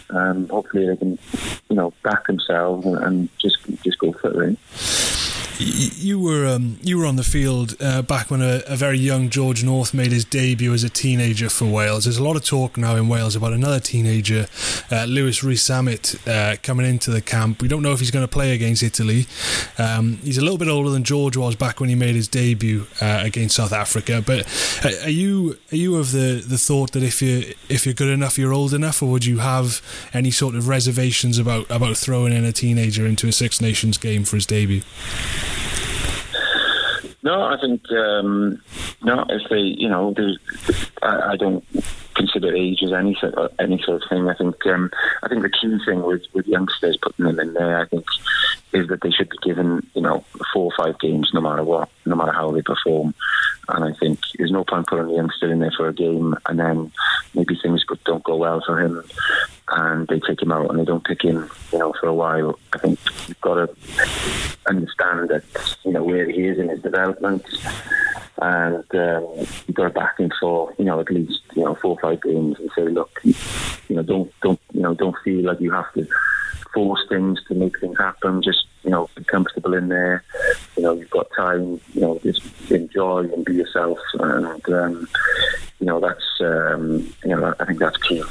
um, 0.09 0.47
hopefully 0.49 0.87
they 0.87 0.97
can, 0.97 1.19
you 1.69 1.75
know, 1.75 1.93
back 2.03 2.27
themselves 2.27 2.85
and, 2.85 2.97
and 2.97 3.29
just 3.39 3.57
just 3.83 3.99
go 3.99 4.13
for 4.13 4.43
it. 4.43 4.57
You 5.59 6.19
were 6.19 6.45
um, 6.47 6.77
you 6.81 6.97
were 6.97 7.05
on 7.05 7.15
the 7.15 7.23
field 7.23 7.75
uh, 7.79 8.01
back 8.01 8.31
when 8.31 8.41
a, 8.41 8.61
a, 8.67 8.75
very 8.75 8.97
young 8.97 9.29
George 9.29 9.63
North 9.63 9.93
made 9.93 10.11
his 10.11 10.25
debut 10.25 10.73
as 10.73 10.83
a 10.83 10.89
teenager 10.89 11.49
for 11.49 11.65
Wales. 11.65 12.05
There's 12.05 12.17
a 12.17 12.23
lot 12.23 12.35
of 12.35 12.43
talk 12.43 12.77
now 12.77 12.95
in 12.95 13.07
Wales 13.07 13.35
about 13.35 13.53
another 13.53 13.79
teenager, 13.79 14.47
uh, 14.91 15.05
Lewis 15.05 15.43
Rees-Zammit, 15.43 16.27
uh, 16.27 16.57
coming 16.63 16.85
into 16.85 17.11
the 17.11 17.21
camp. 17.21 17.61
We 17.61 17.67
don't 17.67 17.83
know 17.83 17.91
if 17.91 17.99
he's 17.99 18.11
going 18.11 18.25
to 18.25 18.31
play 18.31 18.53
against 18.53 18.81
Italy. 18.81 19.27
Um, 19.77 20.17
he's 20.23 20.37
a 20.37 20.41
little 20.41 20.57
bit 20.57 20.67
older 20.67 20.89
than 20.89 21.03
George 21.03 21.37
was 21.37 21.55
back 21.55 21.79
when 21.79 21.89
he 21.89 21.95
made 21.95 22.15
his 22.15 22.27
debut 22.27 22.87
uh, 23.01 23.21
against 23.23 23.55
South 23.55 23.73
Africa. 23.73 24.23
But 24.25 24.47
uh, 24.83 25.03
are 25.03 25.09
you 25.09 25.57
are 25.71 25.77
you 25.77 25.97
of 25.97 26.11
the, 26.11 26.43
the 26.45 26.57
thought 26.57 26.91
that 26.93 27.03
if 27.03 27.21
you 27.21 27.53
if 27.69 27.85
you're 27.85 27.95
good 27.95 28.09
enough, 28.09 28.37
you're 28.37 28.53
old 28.53 28.73
enough, 28.73 29.01
or 29.03 29.11
would 29.11 29.25
you 29.25 29.39
have 29.39 29.81
any 30.13 30.31
sort 30.31 30.55
of 30.55 30.67
reservations 30.67 31.37
about 31.37 31.69
about 31.69 31.97
throwing 31.97 32.33
in 32.33 32.45
a 32.45 32.51
teenager 32.51 33.05
into 33.05 33.27
a 33.27 33.31
Six 33.31 33.61
Nations 33.61 33.97
game 33.97 34.23
for 34.23 34.37
his 34.37 34.45
debut? 34.45 34.81
No, 37.23 37.43
I 37.43 37.57
think 37.61 37.83
um, 37.91 38.61
no. 39.03 39.25
If 39.29 39.49
they, 39.49 39.59
you 39.59 39.87
know, 39.87 40.13
I, 41.03 41.33
I, 41.33 41.35
don't 41.35 41.63
consider 42.15 42.55
age 42.55 42.81
as 42.83 42.91
any 42.91 43.15
sort 43.15 43.35
of, 43.35 43.51
any 43.59 43.81
sort 43.83 44.01
of 44.01 44.09
thing. 44.09 44.27
I 44.27 44.33
think 44.33 44.65
um, 44.65 44.89
I 45.21 45.27
think 45.27 45.43
the 45.43 45.49
key 45.49 45.77
thing 45.85 46.01
with 46.01 46.23
with 46.33 46.47
youngsters 46.47 46.97
putting 46.99 47.25
them 47.25 47.39
in 47.39 47.53
there, 47.53 47.79
I 47.79 47.85
think, 47.85 48.05
is 48.73 48.87
that 48.87 49.01
they 49.01 49.11
should 49.11 49.29
be 49.29 49.37
given, 49.43 49.85
you 49.93 50.01
know, 50.01 50.23
four 50.51 50.71
or 50.71 50.83
five 50.83 50.99
games, 50.99 51.29
no 51.31 51.41
matter 51.41 51.63
what, 51.63 51.89
no 52.05 52.15
matter 52.15 52.31
how 52.31 52.49
they 52.51 52.63
perform. 52.63 53.13
And 53.69 53.85
I 53.85 53.93
think 53.99 54.19
there's 54.37 54.51
no 54.51 54.63
point 54.63 54.87
putting 54.87 55.07
the 55.07 55.13
youngster 55.13 55.51
in 55.51 55.59
there 55.59 55.73
for 55.77 55.87
a 55.87 55.93
game 55.93 56.35
and 56.47 56.59
then 56.59 56.91
maybe 57.35 57.55
things 57.61 57.85
don't 58.03 58.23
go 58.23 58.35
well 58.35 58.61
for 58.65 58.79
him 58.81 59.03
and 59.71 60.07
they 60.07 60.19
take 60.19 60.41
him 60.41 60.51
out 60.51 60.69
and 60.69 60.79
they 60.79 60.85
don't 60.85 61.03
pick 61.03 61.23
him, 61.23 61.49
you 61.71 61.79
know, 61.79 61.93
for 61.99 62.07
a 62.07 62.13
while. 62.13 62.59
I 62.73 62.77
think 62.79 62.99
you've 63.27 63.41
got 63.41 63.55
to 63.55 63.69
understand 64.67 65.29
that, 65.29 65.43
you 65.83 65.91
know, 65.91 66.03
where 66.03 66.29
he 66.29 66.47
is 66.47 66.59
in 66.59 66.69
his 66.69 66.81
development 66.81 67.45
and 68.41 68.83
um, 68.95 69.27
you've 69.67 69.75
got 69.75 69.83
to 69.83 69.89
back 69.89 70.19
him 70.19 70.31
for, 70.39 70.73
you 70.77 70.85
know, 70.85 70.99
at 70.99 71.11
least, 71.11 71.41
you 71.55 71.63
know, 71.63 71.75
four 71.75 71.91
or 71.91 71.99
five 72.01 72.21
games 72.21 72.57
and 72.59 72.69
say, 72.75 72.83
look, 72.83 73.19
you 73.23 73.95
know, 73.95 74.03
don't, 74.03 74.31
don't, 74.41 74.59
you 74.73 74.81
know, 74.81 74.93
don't 74.93 75.15
feel 75.23 75.45
like 75.45 75.61
you 75.61 75.71
have 75.71 75.91
to 75.93 76.07
force 76.73 77.01
things 77.09 77.39
to 77.47 77.53
make 77.53 77.79
things 77.79 77.97
happen. 77.97 78.41
Just 78.41 78.65
you 78.83 78.89
know, 78.89 79.09
be 79.15 79.23
comfortable 79.23 79.73
in 79.73 79.89
there. 79.89 80.23
You 80.75 80.83
know, 80.83 80.93
you've 80.93 81.09
got 81.09 81.27
time. 81.35 81.79
You 81.93 82.01
know, 82.01 82.19
just 82.23 82.41
enjoy 82.71 83.29
and 83.31 83.45
be 83.45 83.55
yourself. 83.55 83.99
And 84.19 84.69
um, 84.69 85.07
you 85.79 85.85
know, 85.85 85.99
that's 85.99 86.25
um, 86.39 87.13
you 87.23 87.35
know, 87.35 87.53
I 87.59 87.65
think 87.65 87.79
that's 87.79 87.97
key. 87.97 88.23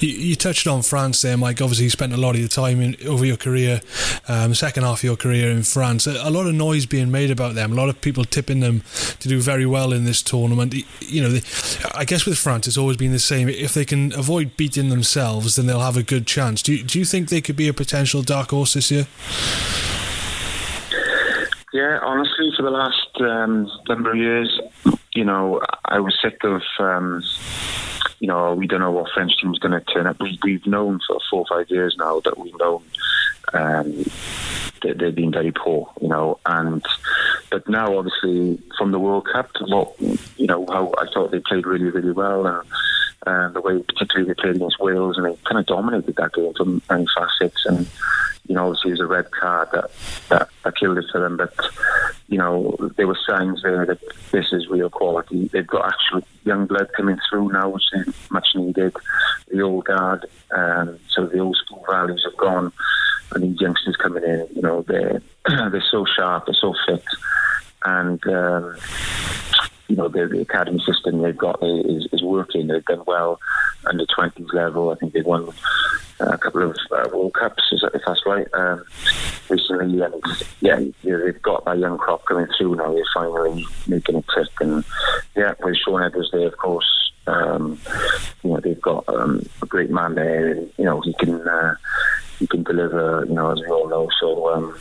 You, 0.00 0.34
touched 0.36 0.66
on 0.66 0.82
France 0.82 1.22
there, 1.22 1.36
Mike. 1.36 1.60
Obviously, 1.60 1.84
you 1.84 1.90
spent 1.90 2.12
a 2.12 2.16
lot 2.16 2.34
of 2.34 2.40
your 2.40 2.48
time 2.48 2.80
in, 2.80 2.96
over 3.06 3.24
your 3.24 3.36
career, 3.36 3.80
um, 4.28 4.54
second 4.54 4.82
half 4.82 4.98
of 4.98 5.04
your 5.04 5.16
career 5.16 5.50
in 5.50 5.62
France. 5.62 6.06
A, 6.06 6.12
a, 6.22 6.30
lot 6.30 6.46
of 6.46 6.54
noise 6.54 6.86
being 6.86 7.10
made 7.10 7.30
about 7.30 7.54
them. 7.54 7.72
A 7.72 7.74
lot 7.74 7.88
of 7.88 8.00
people 8.00 8.24
tipping 8.24 8.60
them 8.60 8.82
to 9.20 9.28
do 9.28 9.40
very 9.40 9.66
well 9.66 9.92
in 9.92 10.04
this 10.04 10.22
tournament. 10.22 10.74
You 11.00 11.22
know, 11.22 11.38
I 11.94 12.04
guess 12.04 12.26
with 12.26 12.38
France, 12.38 12.66
it's 12.66 12.76
always 12.76 12.96
been 12.96 13.12
the 13.12 13.18
same. 13.18 13.48
If 13.48 13.74
they 13.74 13.84
can 13.84 14.12
avoid 14.14 14.56
beating 14.56 14.88
themselves, 14.88 15.56
then 15.56 15.66
they'll 15.66 15.80
have 15.80 15.96
a 15.96 16.02
good 16.02 16.26
chance. 16.26 16.62
Do 16.62 16.74
you, 16.74 16.82
do 16.82 16.98
you 16.98 17.04
think 17.04 17.28
they 17.28 17.40
could 17.40 17.56
be 17.56 17.68
a 17.68 17.74
potential 17.74 18.22
dark 18.22 18.50
horse 18.50 18.74
this 18.74 18.90
year? 18.90 19.06
Yeah, 21.72 21.98
honestly, 22.02 22.52
for 22.56 22.62
the 22.62 22.70
last 22.70 23.20
um, 23.20 23.68
number 23.88 24.12
of 24.12 24.16
years, 24.16 24.60
you 25.14 25.24
know, 25.24 25.60
I 25.84 26.00
was 26.00 26.16
sick 26.20 26.42
of, 26.44 26.62
um, 26.78 27.22
you 28.20 28.28
know, 28.28 28.54
we 28.54 28.66
don't 28.66 28.80
know 28.80 28.90
what 28.90 29.10
French 29.12 29.32
team's 29.40 29.58
going 29.58 29.72
to 29.72 29.92
turn 29.92 30.06
up. 30.06 30.20
We, 30.20 30.38
we've 30.42 30.66
known 30.66 31.00
for 31.06 31.18
four 31.30 31.40
or 31.40 31.46
five 31.48 31.70
years 31.70 31.96
now 31.98 32.20
that 32.20 32.38
we've 32.38 32.58
known 32.58 32.82
um, 33.52 34.04
they, 34.82 34.92
they've 34.92 35.14
been 35.14 35.32
very 35.32 35.52
poor, 35.52 35.90
you 36.00 36.08
know, 36.08 36.38
and 36.46 36.84
but 37.50 37.68
now, 37.68 37.98
obviously, 37.98 38.60
from 38.76 38.92
the 38.92 38.98
World 38.98 39.28
Cup, 39.32 39.52
to 39.54 39.64
what 39.64 39.94
you 40.00 40.46
know, 40.46 40.66
how 40.66 40.92
I 40.98 41.06
thought 41.12 41.30
they 41.30 41.40
played 41.40 41.66
really, 41.66 41.90
really 41.90 42.12
well. 42.12 42.46
And, 42.46 42.68
and 43.26 43.54
the 43.54 43.60
way, 43.60 43.80
particularly, 43.82 44.28
they 44.28 44.34
played 44.34 44.56
against 44.56 44.80
Wales, 44.80 45.16
and 45.16 45.26
they 45.26 45.36
kind 45.44 45.58
of 45.58 45.66
dominated 45.66 46.16
that 46.16 46.32
game 46.32 46.52
from 46.54 46.82
many 46.90 47.06
facets. 47.16 47.64
And 47.64 47.86
you 48.54 48.60
know, 48.60 48.68
obviously, 48.68 48.90
it 48.90 48.92
was 48.92 49.00
a 49.00 49.06
red 49.06 49.32
card 49.32 49.68
that, 49.72 49.90
that, 50.28 50.48
that 50.62 50.76
killed 50.76 50.96
it 50.96 51.06
for 51.10 51.20
them. 51.20 51.36
But 51.36 51.52
you 52.28 52.38
know, 52.38 52.76
there 52.96 53.08
were 53.08 53.18
signs 53.26 53.64
there 53.64 53.84
that 53.84 53.98
this 54.30 54.52
is 54.52 54.68
real 54.68 54.88
quality. 54.88 55.48
They've 55.48 55.66
got 55.66 55.92
actual 55.92 56.22
young 56.44 56.66
blood 56.66 56.88
coming 56.96 57.18
through 57.28 57.50
now, 57.50 57.70
which 57.70 57.82
is 57.94 58.14
much 58.30 58.46
needed. 58.54 58.94
The 59.48 59.60
old 59.60 59.86
guard, 59.86 60.26
um, 60.52 61.00
so 61.08 61.26
the 61.26 61.40
old 61.40 61.56
school 61.56 61.84
values 61.90 62.22
have 62.24 62.36
gone, 62.36 62.72
and 63.32 63.42
these 63.42 63.60
youngsters 63.60 63.96
coming 63.96 64.22
in, 64.22 64.46
you 64.54 64.62
know, 64.62 64.82
they're 64.82 65.20
they're 65.48 65.84
so 65.90 66.04
sharp, 66.04 66.46
they're 66.46 66.54
so 66.54 66.76
fit, 66.86 67.02
and. 67.84 68.24
Um, 68.28 68.76
you 69.88 69.96
know, 69.96 70.08
the, 70.08 70.26
the 70.26 70.40
academy 70.40 70.80
system 70.80 71.20
they've 71.20 71.36
got 71.36 71.62
is, 71.62 72.08
is 72.12 72.22
working. 72.22 72.66
They've 72.66 72.84
done 72.84 73.02
well 73.06 73.40
under 73.84 74.06
20s 74.06 74.52
level. 74.52 74.90
I 74.90 74.94
think 74.96 75.12
they've 75.12 75.24
won 75.24 75.50
a 76.20 76.38
couple 76.38 76.62
of 76.62 76.76
uh, 76.90 77.08
World 77.12 77.34
Cups, 77.34 77.62
is 77.72 77.80
that, 77.82 77.94
if 77.94 78.02
that's 78.06 78.24
right, 78.26 78.46
um, 78.54 78.84
recently. 79.48 80.00
And 80.00 80.22
yeah, 80.60 80.80
yeah, 81.02 81.16
they've 81.16 81.42
got 81.42 81.64
that 81.64 81.78
young 81.78 81.98
crop 81.98 82.24
coming 82.26 82.46
through 82.56 82.76
now. 82.76 82.92
They're 82.92 83.04
finally 83.12 83.66
making 83.86 84.16
it 84.16 84.26
click. 84.26 84.48
And 84.60 84.84
yeah, 85.36 85.54
with 85.60 85.76
Shaun 85.76 86.02
Edwards 86.02 86.30
there, 86.32 86.46
of 86.46 86.56
course, 86.56 87.12
um, 87.26 87.78
you 88.42 88.50
know, 88.50 88.60
they've 88.60 88.80
got 88.80 89.08
um, 89.08 89.44
a 89.62 89.66
great 89.66 89.90
man 89.90 90.14
there. 90.14 90.52
And, 90.52 90.70
you 90.78 90.84
know, 90.84 91.00
he 91.00 91.12
can. 91.14 91.46
Uh, 91.46 91.74
he 92.40 92.48
can 92.48 92.64
deliver, 92.64 93.24
you 93.28 93.34
know, 93.34 93.52
as 93.52 93.60
we 93.60 93.68
all 93.68 93.88
know. 93.88 94.08
So 94.20 94.52
um, 94.52 94.76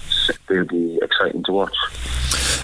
it'll 0.50 0.66
be 0.66 1.00
exciting 1.02 1.44
to 1.44 1.52
watch. 1.52 1.76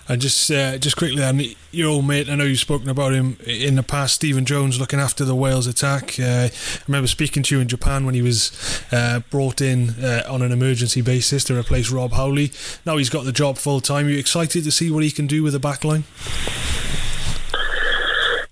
And 0.09 0.19
just 0.19 0.49
uh, 0.49 0.79
just 0.79 0.97
quickly, 0.97 1.21
and 1.21 1.55
your 1.71 1.89
old 1.89 2.07
mate, 2.07 2.29
I 2.29 2.35
know 2.35 2.43
you've 2.43 2.57
spoken 2.57 2.89
about 2.89 3.13
him 3.13 3.37
in 3.45 3.75
the 3.75 3.83
past, 3.83 4.15
Stephen 4.15 4.43
Jones, 4.43 4.79
looking 4.79 4.99
after 4.99 5.23
the 5.23 5.35
Wales 5.35 5.67
attack. 5.67 6.19
Uh, 6.19 6.49
I 6.49 6.51
remember 6.87 7.05
speaking 7.05 7.43
to 7.43 7.55
you 7.55 7.61
in 7.61 7.67
Japan 7.67 8.07
when 8.07 8.15
he 8.15 8.23
was 8.23 8.51
uh, 8.91 9.19
brought 9.29 9.61
in 9.61 9.91
uh, 10.03 10.23
on 10.27 10.41
an 10.41 10.51
emergency 10.51 11.01
basis 11.01 11.43
to 11.43 11.55
replace 11.55 11.91
Rob 11.91 12.13
Howley. 12.13 12.51
Now 12.87 12.97
he's 12.97 13.11
got 13.11 13.25
the 13.25 13.31
job 13.31 13.59
full 13.59 13.81
time. 13.81 14.07
Are 14.07 14.09
you 14.09 14.17
excited 14.17 14.63
to 14.63 14.71
see 14.71 14.89
what 14.89 15.03
he 15.03 15.11
can 15.11 15.27
do 15.27 15.43
with 15.43 15.53
the 15.53 15.59
back 15.59 15.83
line? 15.83 16.05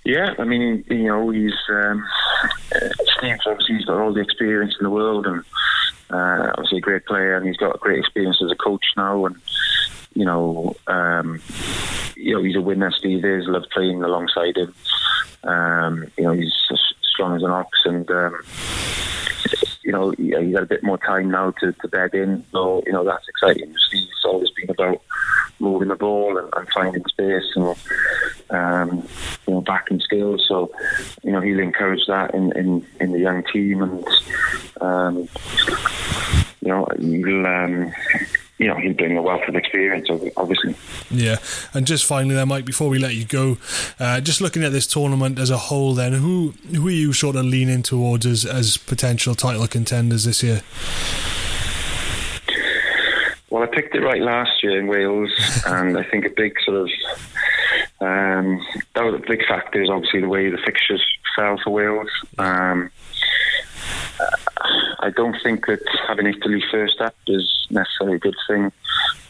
Yeah, 0.06 0.36
I 0.38 0.44
mean, 0.44 0.86
you 0.90 1.08
know, 1.08 1.32
he's 1.32 1.56
um, 1.70 2.06
Steve's 3.18 3.42
obviously 3.48 3.78
he's 3.78 3.86
got 3.86 3.98
all 3.98 4.14
the 4.14 4.22
experience 4.22 4.76
in 4.80 4.84
the 4.84 4.92
world, 4.92 5.26
and 5.26 5.44
uh, 6.10 6.52
obviously 6.56 6.80
a 6.80 6.82
great 6.82 7.06
player, 7.06 7.36
and 7.36 7.46
he's 7.46 7.58
got 7.58 7.76
a 7.76 7.80
great 7.80 8.00
experience 8.00 8.42
as 8.44 8.52
a 8.52 8.56
coach 8.56 8.86
now, 8.96 9.26
and 9.26 9.36
you 10.14 10.26
know, 10.26 10.76
um, 10.88 11.42
you 12.16 12.34
know, 12.34 12.44
he's 12.44 12.56
a 12.56 12.62
winner. 12.62 12.92
Steve 12.92 13.24
is. 13.24 13.48
Love 13.48 13.66
playing 13.72 14.04
alongside 14.04 14.58
him. 14.58 14.74
Um, 15.44 16.06
you 16.18 16.24
know, 16.24 16.32
he's 16.32 16.54
strong 17.14 17.36
as 17.36 17.44
an 17.44 17.52
ox, 17.52 17.80
and 17.86 18.10
um, 18.10 18.40
you 19.88 19.94
know, 19.94 20.12
he, 20.12 20.36
he's 20.38 20.54
got 20.54 20.64
a 20.64 20.68
bit 20.68 20.84
more 20.84 20.98
time 20.98 21.32
now 21.32 21.52
to, 21.52 21.72
to 21.72 21.88
bed 21.88 22.14
in. 22.14 22.44
So 22.52 22.84
you 22.86 22.92
know, 22.92 23.06
that's 23.06 23.28
exciting. 23.30 23.74
Steve's 23.88 24.26
always 24.26 24.50
been 24.52 24.70
about 24.70 25.02
moving 25.60 25.88
the 25.88 25.96
ball 25.96 26.38
and, 26.38 26.50
and 26.58 26.70
finding 26.70 27.06
space 27.06 27.46
and 27.56 27.76
um, 28.50 29.08
you 29.48 29.54
know 29.54 29.62
backing 29.62 30.02
skills. 30.02 30.46
So 30.46 30.74
you 31.24 31.32
know, 31.32 31.40
he'll 31.40 31.62
encourage 31.62 32.06
that 32.08 32.36
in 32.36 32.52
in, 32.58 32.86
in 33.00 33.14
the 33.14 33.20
young 33.20 33.46
team, 33.46 33.82
and 33.82 34.06
um, 34.82 35.30
you 36.60 36.68
know, 36.68 36.86
he'll. 37.00 37.48
Um, 37.48 37.94
you 38.58 38.68
know, 38.68 38.76
he's 38.76 38.96
bring 38.96 39.16
a 39.18 39.22
wealth 39.22 39.48
of 39.48 39.56
experience, 39.56 40.10
obviously. 40.36 40.76
Yeah, 41.12 41.38
and 41.74 41.86
just 41.86 42.06
finally, 42.06 42.34
there, 42.34 42.46
Mike, 42.46 42.66
before 42.66 42.90
we 42.90 42.98
let 42.98 43.16
you 43.16 43.26
go, 43.26 43.58
uh, 44.00 44.20
just 44.20 44.42
looking 44.42 44.64
at 44.64 44.72
this 44.72 44.88
tournament 44.88 45.38
as 45.38 45.50
a 45.50 45.58
whole, 45.58 45.94
then 45.94 46.14
who 46.14 46.54
who 46.76 46.88
are 46.88 46.92
you 46.92 47.14
sort 47.14 47.36
of 47.36 47.46
leaning 47.46 47.84
towards 47.84 48.26
as 48.26 48.46
as 48.46 48.78
potential 48.78 49.36
title 49.36 49.68
contenders 49.68 50.24
this 50.24 50.42
year? 50.42 50.62
Well, 53.50 53.64
I 53.64 53.68
picked 53.68 53.96
it 53.96 54.02
right 54.02 54.22
last 54.22 54.64
year 54.64 54.80
in 54.80 54.88
Wales, 54.88 55.32
and 55.68 55.98
I 55.98 56.04
think 56.04 56.26
a 56.26 56.30
big 56.30 56.54
sort 56.66 56.78
of 56.78 56.90
um, 58.00 58.66
that 58.96 59.04
was 59.04 59.16
a 59.16 59.28
big 59.28 59.46
factor 59.48 59.82
is 59.82 59.90
obviously 59.90 60.22
the 60.22 60.30
way 60.30 60.50
the 60.50 60.58
fixtures 60.58 61.04
fell 61.36 61.60
for 61.64 61.72
Wales. 61.72 62.10
Um, 62.38 62.92
I 65.00 65.10
don't 65.12 65.38
think 65.42 65.68
that 65.68 65.80
having 66.08 66.28
Italy 66.28 66.64
first 66.72 67.00
up 67.02 67.16
is 67.28 67.68
necessarily 67.70 68.16
a 68.16 68.20
good 68.20 68.36
thing. 68.48 68.72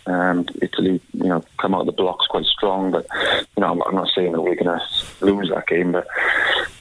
Um, 0.05 0.47
Italy, 0.61 1.01
you 1.13 1.25
know, 1.25 1.43
come 1.59 1.75
out 1.75 1.81
of 1.81 1.87
the 1.87 1.91
blocks 1.91 2.27
quite 2.27 2.45
strong, 2.45 2.91
but 2.91 3.05
you 3.13 3.61
know, 3.61 3.71
I'm, 3.71 3.81
I'm 3.83 3.95
not 3.95 4.09
saying 4.15 4.31
that 4.31 4.41
we're 4.41 4.55
going 4.55 4.79
to 4.79 4.81
lose 5.25 5.49
that 5.49 5.67
game, 5.67 5.91
but 5.91 6.07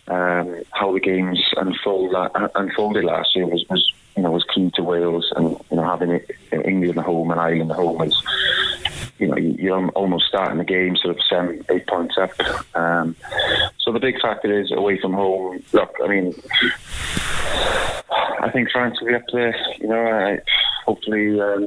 um, 0.09 0.62
how 0.71 0.92
the 0.92 1.01
games 1.01 1.42
unfold, 1.57 2.14
uh, 2.14 2.29
unfolded 2.55 3.05
last 3.05 3.35
year 3.35 3.47
was, 3.47 3.64
was, 3.69 3.92
you 4.16 4.23
know, 4.23 4.31
was 4.31 4.45
key 4.55 4.71
to 4.75 4.83
Wales, 4.85 5.33
and 5.35 5.57
you 5.71 5.77
know, 5.77 5.85
having 5.85 6.11
it, 6.11 6.31
England 6.53 6.99
at 6.99 7.05
home 7.05 7.31
and 7.33 7.40
Ireland 7.40 7.73
at 7.73 7.77
home 7.77 8.03
is, 8.03 8.16
you 9.18 9.29
know, 9.29 9.37
you're 9.37 9.88
almost 9.90 10.26
starting 10.26 10.59
the 10.59 10.64
game 10.64 10.96
sort 10.96 11.16
of 11.16 11.22
seven, 11.29 11.64
eight 11.70 11.87
points 11.87 12.16
up. 12.18 12.31
Um, 12.76 13.16
so 13.79 13.92
the 13.92 14.00
big 14.00 14.20
factor 14.20 14.61
is 14.61 14.70
away 14.72 15.00
from 15.00 15.12
home. 15.12 15.62
Look, 15.72 15.94
I 16.02 16.09
mean. 16.09 16.35
I 18.40 18.50
think 18.50 18.70
France 18.70 19.00
will 19.00 19.09
be 19.09 19.14
up 19.14 19.24
there. 19.33 19.57
You 19.79 19.88
know, 19.88 20.07
I, 20.07 20.38
hopefully, 20.85 21.40
um, 21.40 21.62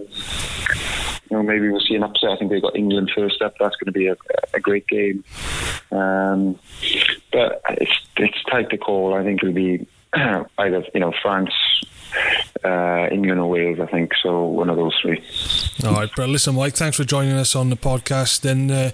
you 1.29 1.37
know, 1.37 1.43
maybe 1.43 1.69
we'll 1.69 1.81
see 1.81 1.95
an 1.95 2.03
upset. 2.03 2.31
I 2.31 2.37
think 2.37 2.51
they've 2.51 2.61
got 2.61 2.75
England 2.75 3.11
first 3.15 3.41
up. 3.41 3.55
That's 3.59 3.75
going 3.75 3.87
to 3.87 3.91
be 3.91 4.07
a, 4.07 4.15
a 4.53 4.59
great 4.59 4.87
game. 4.87 5.23
Um, 5.91 6.59
but 7.31 7.61
it's 7.69 7.99
it's 8.17 8.43
tight 8.49 8.69
to 8.69 8.77
call. 8.77 9.13
I 9.13 9.23
think 9.23 9.41
it'll 9.41 9.53
be 9.53 9.87
either 10.13 10.85
you 10.93 10.99
know 10.99 11.13
France, 11.21 11.53
uh, 12.63 13.07
England 13.11 13.39
or 13.39 13.49
Wales, 13.49 13.79
I 13.79 13.85
think. 13.85 14.11
So 14.21 14.45
one 14.45 14.69
of 14.69 14.75
those 14.75 14.97
three. 15.01 15.23
All 15.85 15.93
right, 15.93 16.09
but 16.15 16.29
listen, 16.29 16.55
Mike, 16.55 16.73
thanks 16.73 16.97
for 16.97 17.03
joining 17.03 17.33
us 17.33 17.55
on 17.55 17.69
the 17.69 17.75
podcast. 17.75 18.49
And 18.49 18.71
uh, 18.71 18.91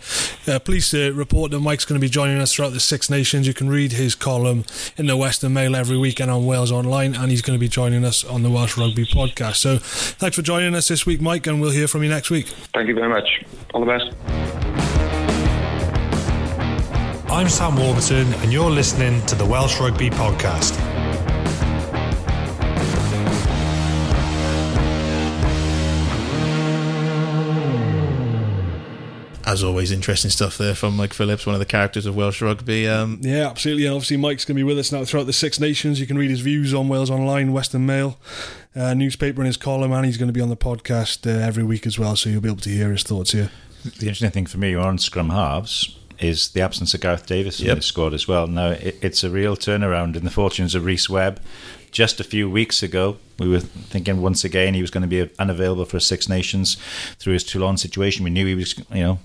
uh, 0.52 0.60
please 0.60 0.94
uh, 0.94 1.12
report 1.14 1.52
that 1.52 1.60
Mike's 1.60 1.86
going 1.86 2.00
to 2.00 2.06
be 2.06 2.10
joining 2.10 2.40
us 2.40 2.54
throughout 2.54 2.74
the 2.74 2.80
Six 2.80 3.10
Nations. 3.10 3.48
You 3.48 3.54
can 3.54 3.70
read 3.70 3.94
his 3.94 4.16
column 4.16 4.66
in 4.98 5.08
the 5.08 5.18
Western 5.18 5.54
Mail 5.54 5.76
every 5.76 5.98
weekend 5.98 6.32
on 6.32 6.46
Wales 6.46 6.72
Online, 6.72 7.16
and 7.16 7.32
he's 7.32 7.42
going 7.42 7.58
to 7.58 7.62
be 7.62 7.70
joining 7.70 8.06
us 8.06 8.24
on 8.24 8.44
the 8.44 8.50
Welsh 8.50 8.78
Rugby 8.78 9.06
podcast. 9.06 9.56
So 9.56 9.78
thanks 9.80 10.36
for 10.36 10.42
joining 10.42 10.76
us 10.76 10.88
this 10.88 11.06
week, 11.06 11.22
Mike, 11.22 11.48
and 11.48 11.60
we'll 11.62 11.72
hear 11.72 11.88
from 11.88 12.04
you 12.04 12.10
next 12.10 12.30
week. 12.30 12.48
Thank 12.74 12.88
you 12.88 12.96
very 12.96 13.10
much. 13.10 13.44
All 13.74 13.84
the 13.84 13.88
best. 13.88 14.16
I'm 17.28 17.50
Sam 17.50 17.76
Warburton, 17.76 18.34
and 18.36 18.54
you're 18.54 18.70
listening 18.70 19.26
to 19.26 19.36
the 19.36 19.46
Welsh 19.46 19.80
Rugby 19.80 20.10
podcast. 20.10 20.95
As 29.56 29.64
always, 29.64 29.90
interesting 29.90 30.30
stuff 30.30 30.58
there 30.58 30.76
from 30.76 30.98
Mike 30.98 31.14
Phillips, 31.14 31.46
one 31.46 31.56
of 31.56 31.60
the 31.60 31.66
characters 31.66 32.06
of 32.06 32.16
Welsh 32.16 32.42
rugby. 32.42 32.88
Um, 32.88 33.20
yeah, 33.22 33.50
absolutely. 33.50 33.86
And 33.86 33.96
obviously, 33.96 34.18
Mike's 34.18 34.44
going 34.44 34.56
to 34.56 34.60
be 34.60 34.64
with 34.64 34.78
us 34.78 34.92
now 34.92 35.06
throughout 35.06 35.28
the 35.28 35.34
Six 35.34 35.60
Nations. 35.60 36.00
You 36.00 36.06
can 36.06 36.18
read 36.18 36.30
his 36.30 36.42
views 36.42 36.74
on 36.74 36.90
Wales 36.90 37.10
Online, 37.10 37.54
Western 37.54 37.86
Mail, 37.86 38.20
uh, 38.76 38.94
newspaper, 38.94 39.42
in 39.42 39.48
his 39.48 39.58
column, 39.58 39.94
and 39.94 40.06
he's 40.06 40.18
going 40.18 40.28
to 40.28 40.34
be 40.34 40.42
on 40.42 40.50
the 40.50 40.58
podcast 40.58 41.26
uh, 41.26 41.46
every 41.46 41.64
week 41.64 41.88
as 41.88 41.98
well. 41.98 42.16
So 42.18 42.30
you'll 42.30 42.42
be 42.42 42.50
able 42.50 42.60
to 42.60 42.70
hear 42.70 42.92
his 42.92 43.04
thoughts 43.04 43.32
here. 43.32 43.50
The 43.84 44.08
interesting 44.08 44.32
thing 44.32 44.46
for 44.46 44.58
me 44.58 44.76
on 44.76 44.98
scrum 44.98 45.30
halves 45.30 45.98
is 46.20 46.50
the 46.50 46.62
absence 46.62 46.94
of 46.94 47.02
Gareth 47.02 47.26
Davies 47.26 47.60
in 47.62 47.68
yep. 47.68 47.78
the 47.78 47.82
squad 47.82 48.14
as 48.14 48.28
well. 48.28 48.48
Now, 48.48 48.72
it, 48.72 48.98
it's 49.02 49.24
a 49.24 49.30
real 49.30 49.56
turnaround 49.56 50.16
in 50.16 50.26
the 50.26 50.32
fortunes 50.32 50.76
of 50.76 50.86
Rhys 50.86 51.10
Webb. 51.10 51.40
Just 51.96 52.20
a 52.20 52.26
few 52.26 52.50
weeks 52.50 52.84
ago, 52.84 53.16
we 53.40 53.48
were 53.48 53.60
thinking 53.60 54.22
once 54.22 54.44
again 54.44 54.74
he 54.74 54.82
was 54.82 54.92
going 54.92 55.02
to 55.02 55.08
be 55.08 55.30
unavailable 55.40 55.86
for 55.86 56.00
Six 56.00 56.30
Nations 56.30 56.76
through 57.20 57.34
his 57.34 57.44
Toulon 57.44 57.78
situation. 57.78 58.24
We 58.24 58.30
knew 58.30 58.46
he 58.46 58.56
was, 58.56 58.78
you 58.94 59.04
know, 59.04 59.20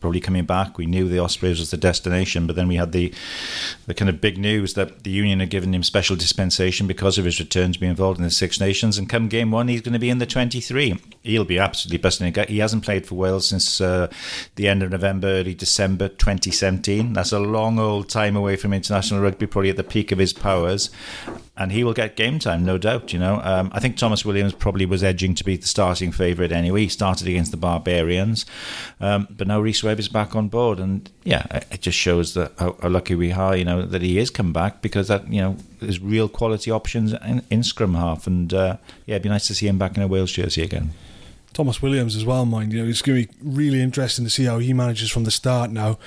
probably 0.00 0.20
coming 0.20 0.44
back. 0.44 0.78
We 0.78 0.86
knew 0.86 1.08
the 1.08 1.18
Ospreys 1.18 1.58
was 1.58 1.70
the 1.70 1.76
destination, 1.76 2.46
but 2.46 2.56
then 2.56 2.68
we 2.68 2.76
had 2.76 2.92
the 2.92 3.12
the 3.86 3.94
kind 3.94 4.08
of 4.08 4.20
big 4.20 4.38
news 4.38 4.74
that 4.74 5.02
the 5.02 5.10
union 5.10 5.40
had 5.40 5.50
given 5.50 5.74
him 5.74 5.82
special 5.82 6.14
dispensation 6.14 6.86
because 6.86 7.18
of 7.18 7.24
his 7.24 7.40
return 7.40 7.72
to 7.72 7.80
be 7.80 7.86
involved 7.86 8.18
in 8.18 8.24
the 8.24 8.30
Six 8.30 8.60
Nations. 8.60 8.96
And 8.96 9.08
come 9.08 9.28
game 9.28 9.50
one, 9.50 9.68
he's 9.68 9.80
going 9.80 9.92
to 9.92 9.98
be 9.98 10.10
in 10.10 10.18
the 10.18 10.26
23. 10.26 11.00
He'll 11.22 11.44
be 11.44 11.58
absolutely 11.58 11.98
busting. 11.98 12.34
He 12.48 12.58
hasn't 12.58 12.84
played 12.84 13.06
for 13.06 13.16
Wales 13.16 13.48
since 13.48 13.80
uh, 13.80 14.08
the 14.54 14.68
end 14.68 14.82
of 14.82 14.90
November, 14.90 15.28
early 15.28 15.54
December 15.54 16.08
2017. 16.08 17.12
That's 17.12 17.32
a 17.32 17.38
long 17.40 17.78
old 17.78 18.08
time 18.08 18.36
away 18.36 18.56
from 18.56 18.72
international 18.72 19.20
rugby, 19.20 19.46
probably 19.46 19.70
at 19.70 19.76
the 19.76 19.84
peak 19.84 20.12
of 20.12 20.18
his 20.18 20.32
powers. 20.32 20.90
And 21.56 21.72
he 21.72 21.82
will 21.82 21.92
get 21.92 22.07
game 22.16 22.38
time, 22.38 22.64
no 22.64 22.78
doubt. 22.78 23.12
You 23.12 23.18
know, 23.18 23.40
um, 23.42 23.70
I 23.72 23.80
think 23.80 23.96
Tomos 23.96 24.24
Williams 24.24 24.52
probably 24.52 24.86
was 24.86 25.02
edging 25.02 25.34
to 25.36 25.44
be 25.44 25.56
the 25.56 25.66
starting 25.66 26.12
favourite 26.12 26.52
anyway. 26.52 26.82
He 26.82 26.88
started 26.88 27.26
against 27.26 27.50
the 27.50 27.56
Barbarians, 27.56 28.46
um, 29.00 29.28
but 29.30 29.46
now 29.46 29.60
Rhys 29.60 29.82
Webb 29.82 29.98
is 29.98 30.08
back 30.08 30.34
on 30.34 30.48
board, 30.48 30.78
and 30.78 31.10
yeah, 31.24 31.46
it 31.70 31.80
just 31.80 31.98
shows 31.98 32.34
that 32.34 32.52
how, 32.58 32.76
how, 32.82 32.88
lucky 32.88 33.14
we 33.14 33.32
are, 33.32 33.56
you 33.56 33.64
know, 33.64 33.82
that 33.82 34.02
he 34.02 34.18
is 34.18 34.30
come 34.30 34.52
back 34.52 34.82
because 34.82 35.08
that 35.08 35.30
you 35.32 35.40
know 35.40 35.56
there's 35.80 36.00
real 36.00 36.28
quality 36.28 36.70
options 36.70 37.12
in, 37.12 37.42
in 37.50 37.62
scrum 37.62 37.94
half, 37.94 38.26
and 38.26 38.52
uh, 38.54 38.76
yeah, 39.06 39.16
it'd 39.16 39.22
be 39.22 39.28
nice 39.28 39.46
to 39.48 39.54
see 39.54 39.66
him 39.66 39.78
back 39.78 39.96
in 39.96 40.02
a 40.02 40.08
Wales 40.08 40.32
jersey 40.32 40.62
again. 40.62 40.92
Tomos 41.52 41.82
Williams 41.82 42.14
as 42.14 42.24
well, 42.24 42.44
mind 42.44 42.72
you 42.72 42.82
know, 42.82 42.88
it's 42.88 43.02
going 43.02 43.22
to 43.22 43.28
be 43.28 43.34
really 43.42 43.80
interesting 43.80 44.24
to 44.24 44.30
see 44.30 44.44
how 44.44 44.58
he 44.58 44.72
manages 44.72 45.10
from 45.10 45.24
the 45.24 45.30
start. 45.30 45.70
Now, 45.70 45.98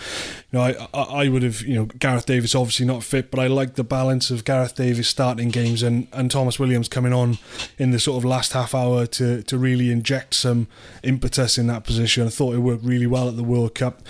you 0.51 0.59
know, 0.59 0.61
I, 0.61 0.87
I, 0.93 1.03
I 1.23 1.29
would 1.29 1.43
have, 1.43 1.61
you 1.61 1.75
know, 1.75 1.85
Gareth 1.85 2.25
Davies 2.25 2.55
obviously 2.55 2.85
not 2.85 3.03
fit, 3.03 3.31
but 3.31 3.39
I 3.39 3.47
like 3.47 3.75
the 3.75 3.83
balance 3.83 4.31
of 4.31 4.45
Gareth 4.45 4.75
Davies 4.75 5.07
starting 5.07 5.49
games 5.49 5.83
and, 5.83 6.07
and 6.13 6.31
Tomos 6.31 6.59
Williams 6.59 6.87
coming 6.87 7.13
on 7.13 7.37
in 7.77 7.91
the 7.91 7.99
sort 7.99 8.17
of 8.17 8.25
last 8.25 8.53
half 8.53 8.73
hour 8.73 9.05
to 9.07 9.41
to 9.43 9.57
really 9.57 9.91
inject 9.91 10.33
some 10.33 10.67
impetus 11.03 11.57
in 11.57 11.67
that 11.67 11.83
position. 11.83 12.25
I 12.27 12.29
thought 12.29 12.55
it 12.55 12.59
worked 12.59 12.83
really 12.83 13.07
well 13.07 13.27
at 13.27 13.35
the 13.35 13.43
World 13.43 13.75
Cup, 13.75 14.01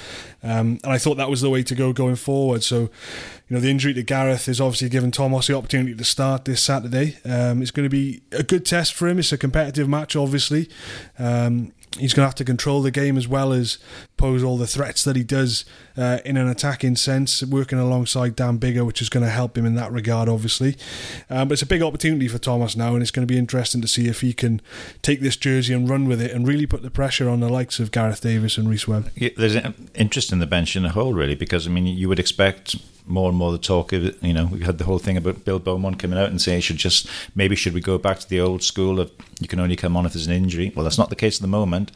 um, 0.44 0.80
and 0.84 0.92
I 0.92 0.98
thought 0.98 1.16
that 1.16 1.30
was 1.30 1.42
the 1.42 1.50
way 1.50 1.64
to 1.64 1.76
go 1.76 1.94
going 1.94 2.16
forward. 2.16 2.64
So, 2.64 2.80
you 2.82 2.90
know, 3.50 3.60
the 3.60 3.70
injury 3.70 3.94
to 3.94 4.04
Gareth 4.04 4.48
is 4.48 4.60
obviously 4.60 4.90
given 4.90 5.12
Tomos 5.12 5.48
the 5.48 5.56
opportunity 5.56 5.96
to 5.96 6.04
start 6.04 6.46
this 6.46 6.64
Saturday. 6.64 7.18
Um, 7.26 7.62
it's 7.62 7.72
going 7.72 7.86
to 7.86 7.90
be 7.90 8.22
a 8.32 8.44
good 8.44 8.66
test 8.66 8.94
for 8.94 9.08
him. 9.08 9.20
It's 9.20 9.32
a 9.32 9.38
competitive 9.38 9.88
match, 9.88 10.16
obviously. 10.16 10.70
Um, 11.20 11.74
he's 11.98 12.14
going 12.14 12.24
to 12.24 12.28
have 12.28 12.36
to 12.36 12.46
control 12.46 12.82
the 12.82 12.92
game 12.92 13.18
as 13.18 13.28
well 13.28 13.52
as 13.52 13.78
pose 14.16 14.44
all 14.44 14.58
the 14.58 14.68
threats 14.68 15.04
that 15.04 15.16
he 15.16 15.24
does 15.24 15.66
uh, 15.98 16.20
in 16.24 16.38
an 16.38 16.48
attacking 16.48 16.96
sense, 16.96 17.44
working 17.44 17.78
alongside 17.78 18.36
Dan 18.36 18.58
Biggar, 18.60 18.86
which 18.86 19.02
is 19.02 19.10
going 19.10 19.26
to 19.26 19.30
help 19.30 19.58
him 19.58 19.66
in 19.66 19.76
that 19.76 19.92
regard, 19.92 20.30
obviously. 20.30 20.78
Um, 21.30 21.50
but 21.50 21.54
it's 21.54 21.62
a 21.62 21.68
big 21.68 21.82
opportunity 21.82 22.28
for 22.28 22.38
Tomos 22.38 22.78
now, 22.78 22.94
and 22.94 23.02
it's 23.02 23.12
going 23.12 23.28
to 23.28 23.32
be 23.32 23.38
interesting 23.38 23.82
to 23.82 23.88
see 23.88 24.08
if 24.08 24.22
he 24.22 24.32
can 24.34 24.62
take 25.02 25.20
this 25.20 25.36
jersey 25.36 25.74
and 25.74 25.90
run 25.90 26.08
with 26.08 26.22
it 26.22 26.32
and 26.32 26.48
really 26.48 26.66
put 26.66 26.82
the 26.82 26.92
pressure 26.92 27.28
on 27.28 27.42
the 27.42 27.50
likes 27.50 27.80
of 27.80 27.92
Gareth 27.92 28.22
Davies 28.22 28.58
and 28.58 28.70
Rhys 28.70 28.88
Webb. 28.88 29.12
Yeah, 29.16 29.30
there's 29.36 29.58
interest 29.94 30.32
in 30.32 30.40
the 30.40 30.48
bench 30.48 30.76
in 30.76 30.84
the 30.84 30.90
whole, 30.90 31.14
really, 31.14 31.36
because 31.36 31.68
I 31.68 31.72
mean, 31.72 31.86
you 31.86 32.08
would 32.08 32.20
expect 32.20 32.78
more 33.06 33.30
and 33.30 33.38
more 33.38 33.52
the 33.52 33.58
talk 33.58 33.94
of 33.94 34.06
it. 34.06 34.24
You 34.24 34.34
know, 34.34 34.46
we 34.46 34.62
had 34.62 34.78
the 34.78 34.86
whole 34.86 35.00
thing 35.00 35.18
about 35.18 35.46
Bill 35.46 35.60
Beaumont 35.60 36.00
coming 36.00 36.20
out 36.20 36.30
and 36.30 36.42
saying 36.42 36.62
should 36.62 36.78
just 36.78 37.08
maybe 37.36 37.56
should 37.56 37.74
we 37.74 37.82
go 37.82 37.98
back 37.98 38.20
to 38.20 38.30
the 38.30 38.40
old 38.40 38.64
school 38.64 39.00
of 39.00 39.12
you 39.40 39.48
can 39.48 39.60
only 39.60 39.76
come 39.76 39.98
on 39.98 40.06
if 40.06 40.14
there's 40.14 40.28
an 40.28 40.34
injury. 40.34 40.72
Well, 40.76 40.84
that's 40.84 40.98
not 40.98 41.10
the 41.10 41.16
case 41.16 41.38
at 41.38 41.42
the 41.42 41.48
moment. 41.48 41.92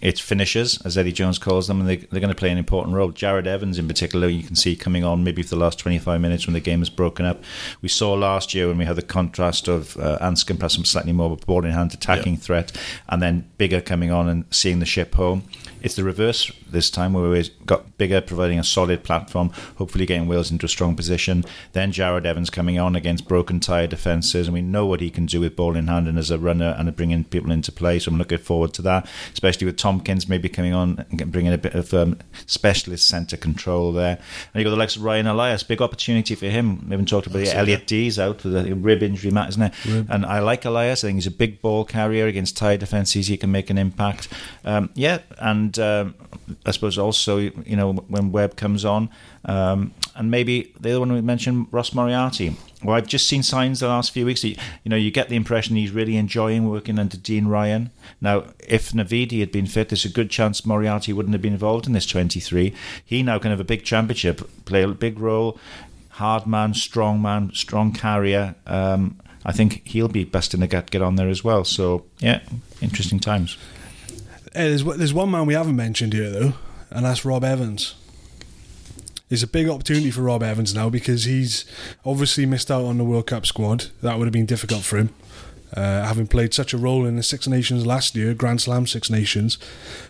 It's 0.00 0.20
finishers, 0.20 0.80
as 0.82 0.96
Eddie 0.96 1.12
Jones 1.12 1.38
calls 1.38 1.66
them, 1.66 1.80
and 1.80 1.88
they, 1.88 1.96
they're 1.96 2.20
going 2.20 2.28
to 2.28 2.38
play 2.38 2.50
an 2.50 2.58
important 2.58 2.94
role. 2.94 3.10
Jared 3.10 3.46
Evans, 3.46 3.78
in 3.78 3.88
particular, 3.88 4.28
you 4.28 4.44
can 4.44 4.54
see 4.54 4.76
coming 4.76 5.04
on 5.04 5.24
maybe 5.24 5.42
for 5.42 5.50
the 5.50 5.56
last 5.60 5.78
25 5.78 6.20
minutes 6.20 6.46
when 6.46 6.54
the 6.54 6.60
game 6.60 6.82
is 6.82 6.90
broken 6.90 7.26
up. 7.26 7.42
We 7.82 7.88
saw 7.88 8.14
last 8.14 8.54
year 8.54 8.68
when 8.68 8.78
we 8.78 8.84
had 8.84 8.96
the 8.96 9.02
contrast 9.02 9.66
of 9.66 9.96
uh, 9.96 10.18
Anscombe 10.20 10.60
plus 10.60 10.74
some 10.74 10.84
slightly 10.84 11.12
more 11.12 11.36
ball 11.36 11.64
in 11.64 11.72
hand 11.72 11.94
attacking 11.94 12.34
yeah. 12.34 12.40
threat, 12.40 12.72
and 13.08 13.20
then 13.20 13.50
Biggar 13.58 13.84
coming 13.84 14.12
on 14.12 14.28
and 14.28 14.44
seeing 14.50 14.78
the 14.78 14.86
ship 14.86 15.14
home. 15.14 15.42
It's 15.80 15.94
the 15.94 16.04
reverse 16.04 16.50
this 16.70 16.90
time, 16.90 17.12
where 17.12 17.30
we've 17.30 17.50
got 17.66 17.96
Biggar 17.98 18.26
providing 18.26 18.58
a 18.58 18.64
solid 18.64 19.04
platform, 19.04 19.50
hopefully 19.76 20.06
getting 20.06 20.26
Wales 20.26 20.50
into 20.50 20.66
a 20.66 20.68
strong 20.68 20.96
position. 20.96 21.44
Then 21.72 21.92
Jared 21.92 22.26
Evans 22.26 22.50
coming 22.50 22.78
on 22.78 22.96
against 22.96 23.28
broken 23.28 23.60
tyre 23.60 23.86
defences, 23.86 24.48
and 24.48 24.54
we 24.54 24.62
know 24.62 24.86
what 24.86 25.00
he 25.00 25.10
can 25.10 25.26
do 25.26 25.40
with 25.40 25.56
ball 25.56 25.76
in 25.76 25.86
hand 25.86 26.08
and 26.08 26.18
as 26.18 26.30
a 26.30 26.38
runner 26.38 26.74
and 26.78 26.94
bringing 26.96 27.24
people 27.24 27.52
into 27.52 27.70
play. 27.70 27.98
So 27.98 28.10
I'm 28.10 28.18
looking 28.18 28.38
forward 28.38 28.74
to 28.74 28.82
that, 28.82 29.08
especially 29.32 29.66
with 29.66 29.76
Tompkins 29.88 30.28
maybe 30.28 30.48
coming 30.48 30.74
on 30.74 31.04
and 31.10 31.32
bringing 31.32 31.52
a 31.52 31.58
bit 31.58 31.74
of 31.74 31.92
um, 31.92 32.18
specialist 32.46 33.06
centre 33.06 33.36
control 33.36 33.92
there. 33.92 34.16
And 34.52 34.60
you 34.60 34.64
got 34.64 34.70
the 34.70 34.76
likes 34.76 34.96
of 34.96 35.02
Ryan 35.02 35.26
Elias, 35.26 35.62
big 35.62 35.82
opportunity 35.82 36.34
for 36.34 36.46
him. 36.46 36.84
We 36.86 36.90
haven't 36.92 37.08
talked 37.08 37.26
about 37.26 37.40
the 37.40 37.54
Elliot 37.54 37.86
Dee's 37.86 38.18
out 38.18 38.42
with 38.42 38.56
a 38.56 38.74
rib 38.74 39.02
injury, 39.02 39.30
Matt, 39.30 39.50
isn't 39.50 39.62
it? 39.62 39.84
Rib. 39.84 40.06
And 40.10 40.24
I 40.24 40.40
like 40.40 40.64
Elias. 40.64 41.04
I 41.04 41.08
think 41.08 41.16
he's 41.16 41.26
a 41.26 41.30
big 41.30 41.60
ball 41.60 41.84
carrier 41.84 42.26
against 42.26 42.56
tight 42.56 42.80
defences. 42.80 43.26
He 43.26 43.36
can 43.36 43.52
make 43.52 43.70
an 43.70 43.78
impact. 43.78 44.28
Um, 44.64 44.90
yeah, 44.94 45.18
and 45.38 45.58
and 45.58 45.78
um, 45.78 46.14
I 46.64 46.70
suppose 46.70 46.98
also 46.98 47.38
you 47.38 47.76
know 47.76 47.92
when 47.92 48.32
Webb 48.32 48.56
comes 48.56 48.84
on, 48.84 49.10
um, 49.44 49.92
and 50.18 50.32
maybe 50.32 50.74
the 50.78 50.90
other 50.90 51.00
one 51.00 51.12
we 51.12 51.20
mentioned, 51.20 51.68
Ross 51.70 51.94
Moriarty. 51.94 52.56
Well, 52.82 52.96
I've 52.96 53.06
just 53.06 53.28
seen 53.28 53.44
signs 53.44 53.78
the 53.78 53.86
last 53.86 54.10
few 54.10 54.26
weeks. 54.26 54.42
That, 54.42 54.48
you 54.48 54.90
know, 54.90 54.96
you 54.96 55.12
get 55.12 55.28
the 55.28 55.36
impression 55.36 55.76
he's 55.76 55.92
really 55.92 56.16
enjoying 56.16 56.68
working 56.68 56.98
under 56.98 57.16
Dean 57.16 57.46
Ryan. 57.46 57.90
Now, 58.20 58.44
if 58.58 58.90
Navidi 58.90 59.38
had 59.38 59.52
been 59.52 59.66
fit, 59.66 59.88
there's 59.88 60.04
a 60.04 60.10
good 60.10 60.28
chance 60.28 60.66
Moriarty 60.66 61.12
wouldn't 61.12 61.34
have 61.34 61.42
been 61.42 61.52
involved 61.52 61.86
in 61.86 61.92
this 61.92 62.04
23. 62.04 62.74
He 63.04 63.22
now 63.22 63.38
can 63.38 63.52
have 63.52 63.60
a 63.60 63.64
big 63.64 63.84
championship, 63.84 64.42
play 64.64 64.82
a 64.82 64.88
big 64.88 65.20
role, 65.20 65.56
hard 66.10 66.48
man, 66.48 66.74
strong 66.74 67.22
man, 67.22 67.52
strong 67.54 67.92
carrier. 67.92 68.56
Um, 68.66 69.20
I 69.44 69.52
think 69.52 69.86
he'll 69.86 70.08
be 70.08 70.24
best 70.24 70.52
in 70.52 70.58
the 70.58 70.66
gut 70.66 70.90
get 70.90 71.00
on 71.00 71.14
there 71.14 71.28
as 71.28 71.44
well. 71.44 71.64
So 71.64 72.06
yeah, 72.18 72.40
interesting 72.80 73.20
times. 73.20 73.56
Hey, 74.52 74.68
there's 74.68 74.84
there's 74.84 75.14
one 75.14 75.30
man 75.30 75.46
we 75.46 75.54
haven't 75.54 75.76
mentioned 75.76 76.12
here 76.12 76.30
though, 76.30 76.52
and 76.90 77.06
that's 77.06 77.24
Rob 77.24 77.44
Evans. 77.44 77.94
It's 79.30 79.42
a 79.42 79.46
big 79.46 79.68
opportunity 79.68 80.10
for 80.10 80.22
Rob 80.22 80.42
Evans 80.42 80.74
now 80.74 80.88
because 80.88 81.24
he's 81.24 81.64
obviously 82.04 82.46
missed 82.46 82.70
out 82.70 82.84
on 82.84 82.98
the 82.98 83.04
World 83.04 83.26
Cup 83.26 83.44
squad. 83.44 83.86
That 84.02 84.18
would 84.18 84.24
have 84.24 84.32
been 84.32 84.46
difficult 84.46 84.82
for 84.82 84.96
him, 84.96 85.14
uh, 85.74 86.04
having 86.06 86.26
played 86.26 86.54
such 86.54 86.72
a 86.72 86.78
role 86.78 87.04
in 87.04 87.16
the 87.16 87.22
Six 87.22 87.46
Nations 87.46 87.84
last 87.84 88.16
year, 88.16 88.32
Grand 88.32 88.62
Slam 88.62 88.86
Six 88.86 89.10
Nations. 89.10 89.58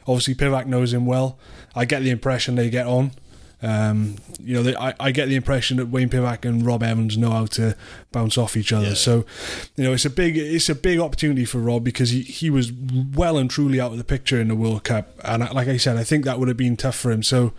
Obviously, 0.07 0.35
Pivac 0.35 0.67
knows 0.67 0.93
him 0.93 1.05
well. 1.05 1.39
I 1.75 1.85
get 1.85 2.03
the 2.03 2.11
impression 2.11 2.55
they 2.55 2.71
get 2.71 2.87
on. 2.87 3.13
Um, 3.61 4.17
you 4.39 4.55
know, 4.55 4.63
they, 4.63 4.77
I, 4.77 4.95
I 5.01 5.11
get 5.11 5.27
the 5.27 5.35
impression 5.35 5.79
that 5.79 5.87
Wayne 5.87 6.09
Pivac 6.09 6.45
and 6.45 6.65
Rob 6.65 6.85
Evans 6.85 7.19
know 7.19 7.31
how 7.31 7.47
to 7.47 7.77
bounce 8.13 8.39
off 8.39 8.57
each 8.57 8.73
other. 8.73 8.91
Yeah. 8.91 8.95
So, 8.95 9.27
you 9.75 9.83
know, 9.83 9.93
it's 9.93 10.05
a 10.05 10.11
big 10.11 10.39
it's 10.39 10.69
a 10.69 10.77
big 10.77 11.01
opportunity 11.01 11.45
for 11.45 11.59
Rob 11.59 11.83
because 11.83 12.11
he, 12.11 12.23
he 12.23 12.51
was 12.51 12.71
well 12.73 13.37
and 13.37 13.51
truly 13.51 13.81
out 13.81 13.91
of 13.91 13.99
the 13.99 14.05
picture 14.05 14.41
in 14.41 14.47
the 14.47 14.55
World 14.55 14.85
Cup, 14.85 15.11
and 15.25 15.43
like 15.53 15.67
I 15.67 15.77
said, 15.77 15.97
I 15.97 16.05
think 16.05 16.25
that 16.25 16.39
would 16.39 16.47
have 16.47 16.57
been 16.57 16.77
tough 16.77 16.95
for 16.95 17.11
him. 17.11 17.25
So, 17.25 17.53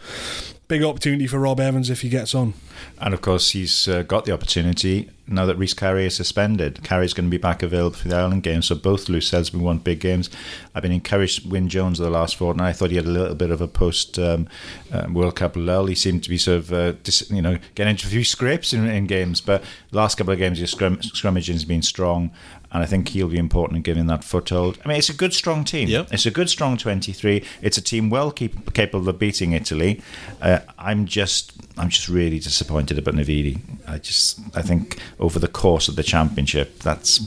big 0.70 0.84
opportunity 0.84 1.26
for 1.26 1.40
Rob 1.40 1.60
Evans 1.60 1.90
if 1.90 2.02
he 2.02 2.10
gets 2.10 2.34
on. 2.36 2.54
And 3.02 3.14
of 3.14 3.22
course, 3.22 3.52
he's 3.52 3.88
uh, 3.88 4.04
got 4.04 4.26
the 4.26 4.32
opportunity 4.32 5.10
now 5.28 5.46
that 5.46 5.58
Rhys 5.58 5.74
Carré 5.74 6.06
is 6.06 6.16
suspended. 6.16 6.76
Carré's 6.84 7.14
going 7.14 7.26
to 7.26 7.32
be 7.32 7.38
back 7.38 7.62
available 7.64 7.98
for 7.98 8.08
the 8.08 8.16
Ireland 8.16 8.44
game, 8.44 8.62
so 8.62 8.76
both 8.76 9.10
Lou 9.10 9.20
Selsby 9.20 9.60
won 9.60 9.80
big 9.80 10.00
games. 10.00 10.30
I've 10.74 10.84
been 10.84 10.92
encouraged 10.92 11.50
Wyn 11.50 11.70
Jones 11.70 11.98
the 11.98 12.10
last 12.10 12.36
fortnight. 12.36 12.70
I 12.70 12.74
thought 12.74 12.92
he 12.92 12.98
had 12.98 13.06
a 13.06 13.10
little 13.10 13.36
bit 13.36 13.50
of 13.50 13.62
a 13.62 13.68
post 13.68 14.18
um, 14.20 14.48
uh, 14.94 15.08
World 15.12 15.36
Cup 15.36 15.56
lull. 15.56 15.88
He 15.88 15.96
seemed 15.96 16.24
to 16.24 16.30
be 16.30 16.38
sort 16.38 16.60
of, 16.60 16.72
uh, 16.72 16.92
dis- 17.04 17.30
you 17.32 17.42
know, 17.42 17.58
getting 17.74 17.92
into 17.92 18.08
a 18.08 18.10
few 18.10 18.24
scrapes 18.24 18.72
in, 18.72 18.88
in 18.88 19.08
games, 19.08 19.42
but 19.42 19.64
the 19.90 19.98
last 19.98 20.16
couple 20.16 20.34
of 20.34 20.40
games, 20.40 20.60
his 20.60 20.72
scrum- 20.72 20.98
scrummaging 20.98 21.54
has 21.54 21.66
been 21.66 21.82
strong 21.82 22.32
and 22.72 22.84
I 22.84 22.86
think 22.86 23.10
he'll 23.10 23.30
be 23.30 23.38
important 23.38 23.78
in 23.78 23.84
giving 23.84 24.06
that 24.08 24.24
foothold. 24.24 24.78
I 24.86 24.88
mean, 24.88 24.98
it's 24.98 25.10
a 25.10 25.14
good, 25.14 25.34
strong 25.34 25.64
team. 25.64 25.90
Yep. 25.90 26.10
It's 26.12 26.26
a 26.26 26.32
good, 26.32 26.50
strong 26.50 26.78
23. 26.78 27.44
It's 27.62 27.78
a 27.78 27.82
team 27.82 28.10
well 28.10 28.32
keep, 28.32 28.74
capable 28.74 29.10
of 29.10 29.18
beating 29.18 29.54
Italy. 29.54 30.02
Uh, 30.42 30.60
I'm 30.78 31.06
just, 31.06 31.54
I'm 31.78 31.90
just 31.90 32.08
really 32.08 32.40
disappointed 32.40 33.00
about 33.00 33.16
Navidi. 33.16 33.60
I 33.88 33.98
just, 33.98 34.40
I 34.56 34.62
think 34.62 35.00
over 35.20 35.40
the 35.40 35.48
course 35.48 35.88
of 35.88 35.96
the 35.96 36.04
championship, 36.04 36.80
that's 36.80 37.20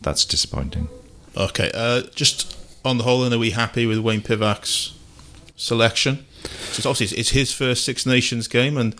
that's 0.00 0.24
disappointing. 0.24 0.88
Okay, 1.36 1.70
uh, 1.74 2.02
just 2.14 2.56
on 2.84 2.98
the 2.98 3.04
whole, 3.04 3.32
are 3.32 3.38
we 3.38 3.50
happy 3.50 3.86
with 3.86 3.98
Wayne 3.98 4.22
Pivac's 4.22 4.96
selection? 5.56 6.24
So 6.72 6.88
obviously 6.88 7.18
it's 7.18 7.30
his 7.30 7.52
first 7.52 7.84
Six 7.84 8.06
Nations 8.06 8.48
game, 8.48 8.76
and 8.76 8.94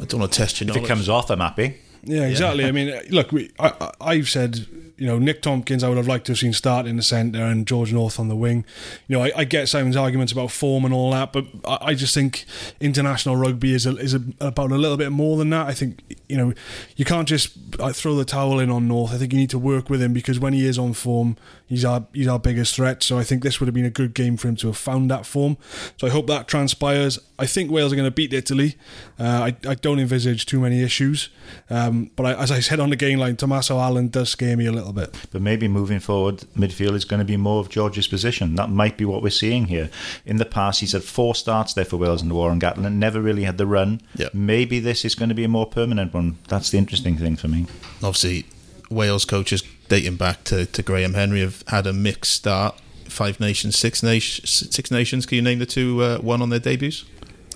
I 0.00 0.04
don't 0.04 0.20
want 0.20 0.32
to 0.32 0.38
test 0.38 0.60
your 0.60 0.68
knowledge. 0.68 0.82
If 0.82 0.84
it 0.84 0.88
comes 0.88 1.08
off, 1.08 1.30
I'm 1.30 1.40
happy. 1.40 1.76
Yeah, 2.02 2.26
exactly. 2.26 2.64
Yeah. 2.64 2.68
I 2.68 2.72
mean, 2.72 3.00
look, 3.10 3.32
we, 3.32 3.50
I, 3.58 3.92
I've 4.00 4.28
said 4.28 4.66
you 5.00 5.06
know, 5.06 5.18
Nick 5.18 5.40
Tompkins, 5.40 5.82
I 5.82 5.88
would 5.88 5.96
have 5.96 6.06
liked 6.06 6.26
to 6.26 6.32
have 6.32 6.38
seen 6.38 6.52
start 6.52 6.86
in 6.86 6.96
the 6.96 7.02
centre 7.02 7.42
and 7.42 7.66
George 7.66 7.90
North 7.90 8.20
on 8.20 8.28
the 8.28 8.36
wing. 8.36 8.66
You 9.08 9.16
know, 9.16 9.24
I, 9.24 9.32
I, 9.34 9.44
get 9.44 9.66
Simon's 9.66 9.96
arguments 9.96 10.30
about 10.30 10.50
form 10.50 10.84
and 10.84 10.92
all 10.92 11.10
that, 11.12 11.32
but 11.32 11.46
I, 11.64 11.78
I 11.80 11.94
just 11.94 12.14
think 12.14 12.44
international 12.80 13.36
rugby 13.36 13.72
is 13.72 13.86
a, 13.86 13.96
is 13.96 14.12
a, 14.12 14.22
about 14.40 14.72
a 14.72 14.76
little 14.76 14.98
bit 14.98 15.10
more 15.10 15.38
than 15.38 15.48
that. 15.50 15.66
I 15.66 15.72
think 15.72 16.02
you 16.30 16.36
know, 16.36 16.52
you 16.96 17.04
can't 17.04 17.26
just 17.26 17.56
throw 17.92 18.14
the 18.14 18.24
towel 18.24 18.60
in 18.60 18.70
on 18.70 18.86
North. 18.86 19.12
I 19.12 19.18
think 19.18 19.32
you 19.32 19.38
need 19.38 19.50
to 19.50 19.58
work 19.58 19.90
with 19.90 20.00
him 20.00 20.12
because 20.12 20.38
when 20.38 20.52
he 20.52 20.64
is 20.64 20.78
on 20.78 20.92
form, 20.92 21.36
he's 21.66 21.84
our 21.84 22.06
he's 22.12 22.28
our 22.28 22.38
biggest 22.38 22.76
threat. 22.76 23.02
So 23.02 23.18
I 23.18 23.24
think 23.24 23.42
this 23.42 23.58
would 23.58 23.66
have 23.66 23.74
been 23.74 23.84
a 23.84 23.90
good 23.90 24.14
game 24.14 24.36
for 24.36 24.48
him 24.48 24.56
to 24.56 24.68
have 24.68 24.76
found 24.76 25.10
that 25.10 25.26
form. 25.26 25.56
So 25.96 26.06
I 26.06 26.10
hope 26.10 26.28
that 26.28 26.46
transpires. 26.46 27.18
I 27.38 27.46
think 27.46 27.70
Wales 27.70 27.92
are 27.92 27.96
going 27.96 28.06
to 28.06 28.14
beat 28.14 28.32
Italy. 28.32 28.76
Uh, 29.18 29.50
I, 29.50 29.56
I 29.68 29.74
don't 29.74 29.98
envisage 29.98 30.46
too 30.46 30.60
many 30.60 30.82
issues. 30.82 31.30
Um, 31.68 32.12
but 32.14 32.26
I, 32.26 32.42
as 32.42 32.52
I 32.52 32.60
said 32.60 32.78
on 32.78 32.90
the 32.90 32.96
game 32.96 33.18
line, 33.18 33.36
Tommaso 33.36 33.78
Allan 33.80 34.08
does 34.08 34.30
scare 34.30 34.56
me 34.56 34.66
a 34.66 34.72
little 34.72 34.89
bit. 34.92 35.14
But 35.30 35.42
maybe 35.42 35.68
moving 35.68 36.00
forward, 36.00 36.44
midfield 36.56 36.94
is 36.94 37.04
going 37.04 37.18
to 37.18 37.24
be 37.24 37.36
more 37.36 37.60
of 37.60 37.68
George's 37.68 38.08
position. 38.08 38.54
That 38.56 38.70
might 38.70 38.96
be 38.96 39.04
what 39.04 39.22
we're 39.22 39.30
seeing 39.30 39.66
here. 39.66 39.90
In 40.26 40.36
the 40.36 40.44
past, 40.44 40.80
he's 40.80 40.92
had 40.92 41.02
four 41.02 41.34
starts 41.34 41.74
there 41.74 41.84
for 41.84 41.96
Wales 41.96 42.22
in 42.22 42.28
the 42.28 42.34
Warren 42.34 42.60
Gatland 42.60 42.86
and 42.86 43.00
never 43.00 43.20
really 43.20 43.44
had 43.44 43.58
the 43.58 43.66
run. 43.66 44.00
Yep. 44.16 44.34
Maybe 44.34 44.80
this 44.80 45.04
is 45.04 45.14
going 45.14 45.28
to 45.28 45.34
be 45.34 45.44
a 45.44 45.48
more 45.48 45.66
permanent 45.66 46.14
one. 46.14 46.38
That's 46.48 46.70
the 46.70 46.78
interesting 46.78 47.16
thing 47.16 47.36
for 47.36 47.48
me. 47.48 47.66
Obviously, 48.02 48.46
Wales 48.90 49.24
coaches 49.24 49.62
dating 49.88 50.16
back 50.16 50.44
to, 50.44 50.66
to 50.66 50.82
Graham 50.82 51.14
Henry 51.14 51.40
have 51.40 51.64
had 51.68 51.86
a 51.86 51.92
mixed 51.92 52.32
start. 52.32 52.78
Five 53.06 53.40
nations, 53.40 53.76
six 53.76 54.02
nations, 54.02 54.70
six 54.74 54.90
nations. 54.90 55.26
Can 55.26 55.36
you 55.36 55.42
name 55.42 55.58
the 55.58 55.66
two 55.66 56.00
uh, 56.02 56.18
one 56.18 56.40
on 56.42 56.50
their 56.50 56.60
debuts? 56.60 57.04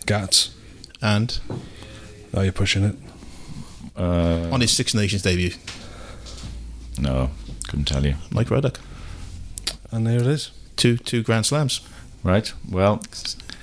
Gats. 0.07 0.55
And? 1.01 1.39
Oh, 2.35 2.43
you're 2.43 2.53
pushing 2.53 2.83
it. 2.85 2.97
Uh, 3.97 4.49
on 4.51 4.61
his 4.61 4.73
Six 4.73 4.93
Nations 4.93 5.23
debut. 5.23 5.53
No, 6.99 7.31
couldn't 7.69 7.87
tell 7.87 8.05
you. 8.07 8.15
Mike 8.31 8.51
Ruddock. 8.51 8.79
And 9.91 10.07
there 10.07 10.17
it 10.21 10.27
is. 10.27 10.51
Two 10.77 10.97
two 10.97 11.23
Grand 11.23 11.47
Slams. 11.47 11.81
Right. 12.23 12.53
Well, 12.71 13.03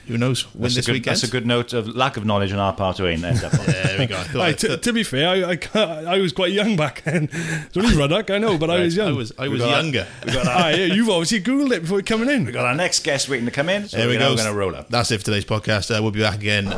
Who 0.07 0.17
knows? 0.17 0.45
Win 0.53 0.63
That's 0.63 0.75
this 0.75 0.85
good, 0.85 0.93
weekend. 0.93 1.15
that's 1.15 1.23
a 1.23 1.31
good 1.31 1.47
note 1.47 1.73
of 1.73 1.87
lack 1.87 2.15
of 2.15 2.25
knowledge 2.25 2.51
on 2.53 2.59
our 2.59 2.73
part 2.73 2.97
to 2.97 3.07
end 3.07 3.25
up 3.25 3.53
on. 3.53 3.65
There 3.81 3.97
we 3.99 4.05
go. 4.05 4.17
I 4.39 4.53
thought 4.53 4.83
to 4.83 4.93
be 4.93 5.03
fair, 5.03 5.27
I, 5.27 5.57
I, 5.73 6.15
I 6.15 6.17
was 6.19 6.31
quite 6.31 6.51
young 6.53 6.75
back 6.77 7.03
then. 7.03 7.27
It's 7.33 7.75
only 7.75 7.95
Ruddock, 7.97 8.29
I 8.29 8.37
know, 8.37 8.57
but 8.57 8.69
I 8.69 8.79
was 8.81 8.95
young. 8.95 9.09
I 9.09 9.11
was 9.11 9.31
I 9.37 9.47
was 9.47 9.61
younger. 9.61 10.07
We 10.25 10.37
our, 10.37 10.45
Aye, 10.47 10.71
yeah, 10.75 10.85
you've 10.93 11.09
obviously 11.09 11.41
googled 11.41 11.71
it 11.71 11.81
before 11.81 12.01
coming 12.03 12.29
in. 12.29 12.45
We've 12.45 12.53
got 12.53 12.65
our 12.65 12.75
next 12.75 13.03
guest 13.03 13.27
waiting 13.29 13.45
to 13.45 13.51
come 13.51 13.67
in, 13.69 13.87
so 13.89 13.97
There 13.97 14.07
we 14.07 14.17
go. 14.17 14.29
we're 14.29 14.35
going 14.37 14.47
to 14.47 14.53
roll 14.53 14.75
up. 14.75 14.89
That's 14.89 15.11
it 15.11 15.17
for 15.19 15.25
today's 15.25 15.45
podcast. 15.45 15.95
Uh, 15.97 16.01
we'll 16.01 16.11
be 16.11 16.21
back 16.21 16.35
again 16.35 16.73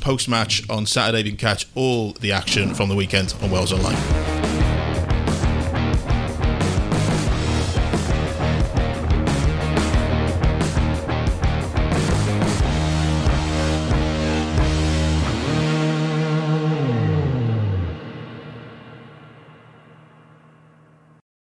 post 0.00 0.28
match 0.28 0.68
on 0.68 0.84
Saturday. 0.86 1.22
You 1.22 1.30
can 1.30 1.36
catch 1.38 1.66
all 1.74 2.12
the 2.12 2.32
action 2.32 2.74
from 2.74 2.88
the 2.88 2.94
weekend 2.96 3.34
on 3.42 3.50
Wales 3.50 3.72
Online. 3.72 4.27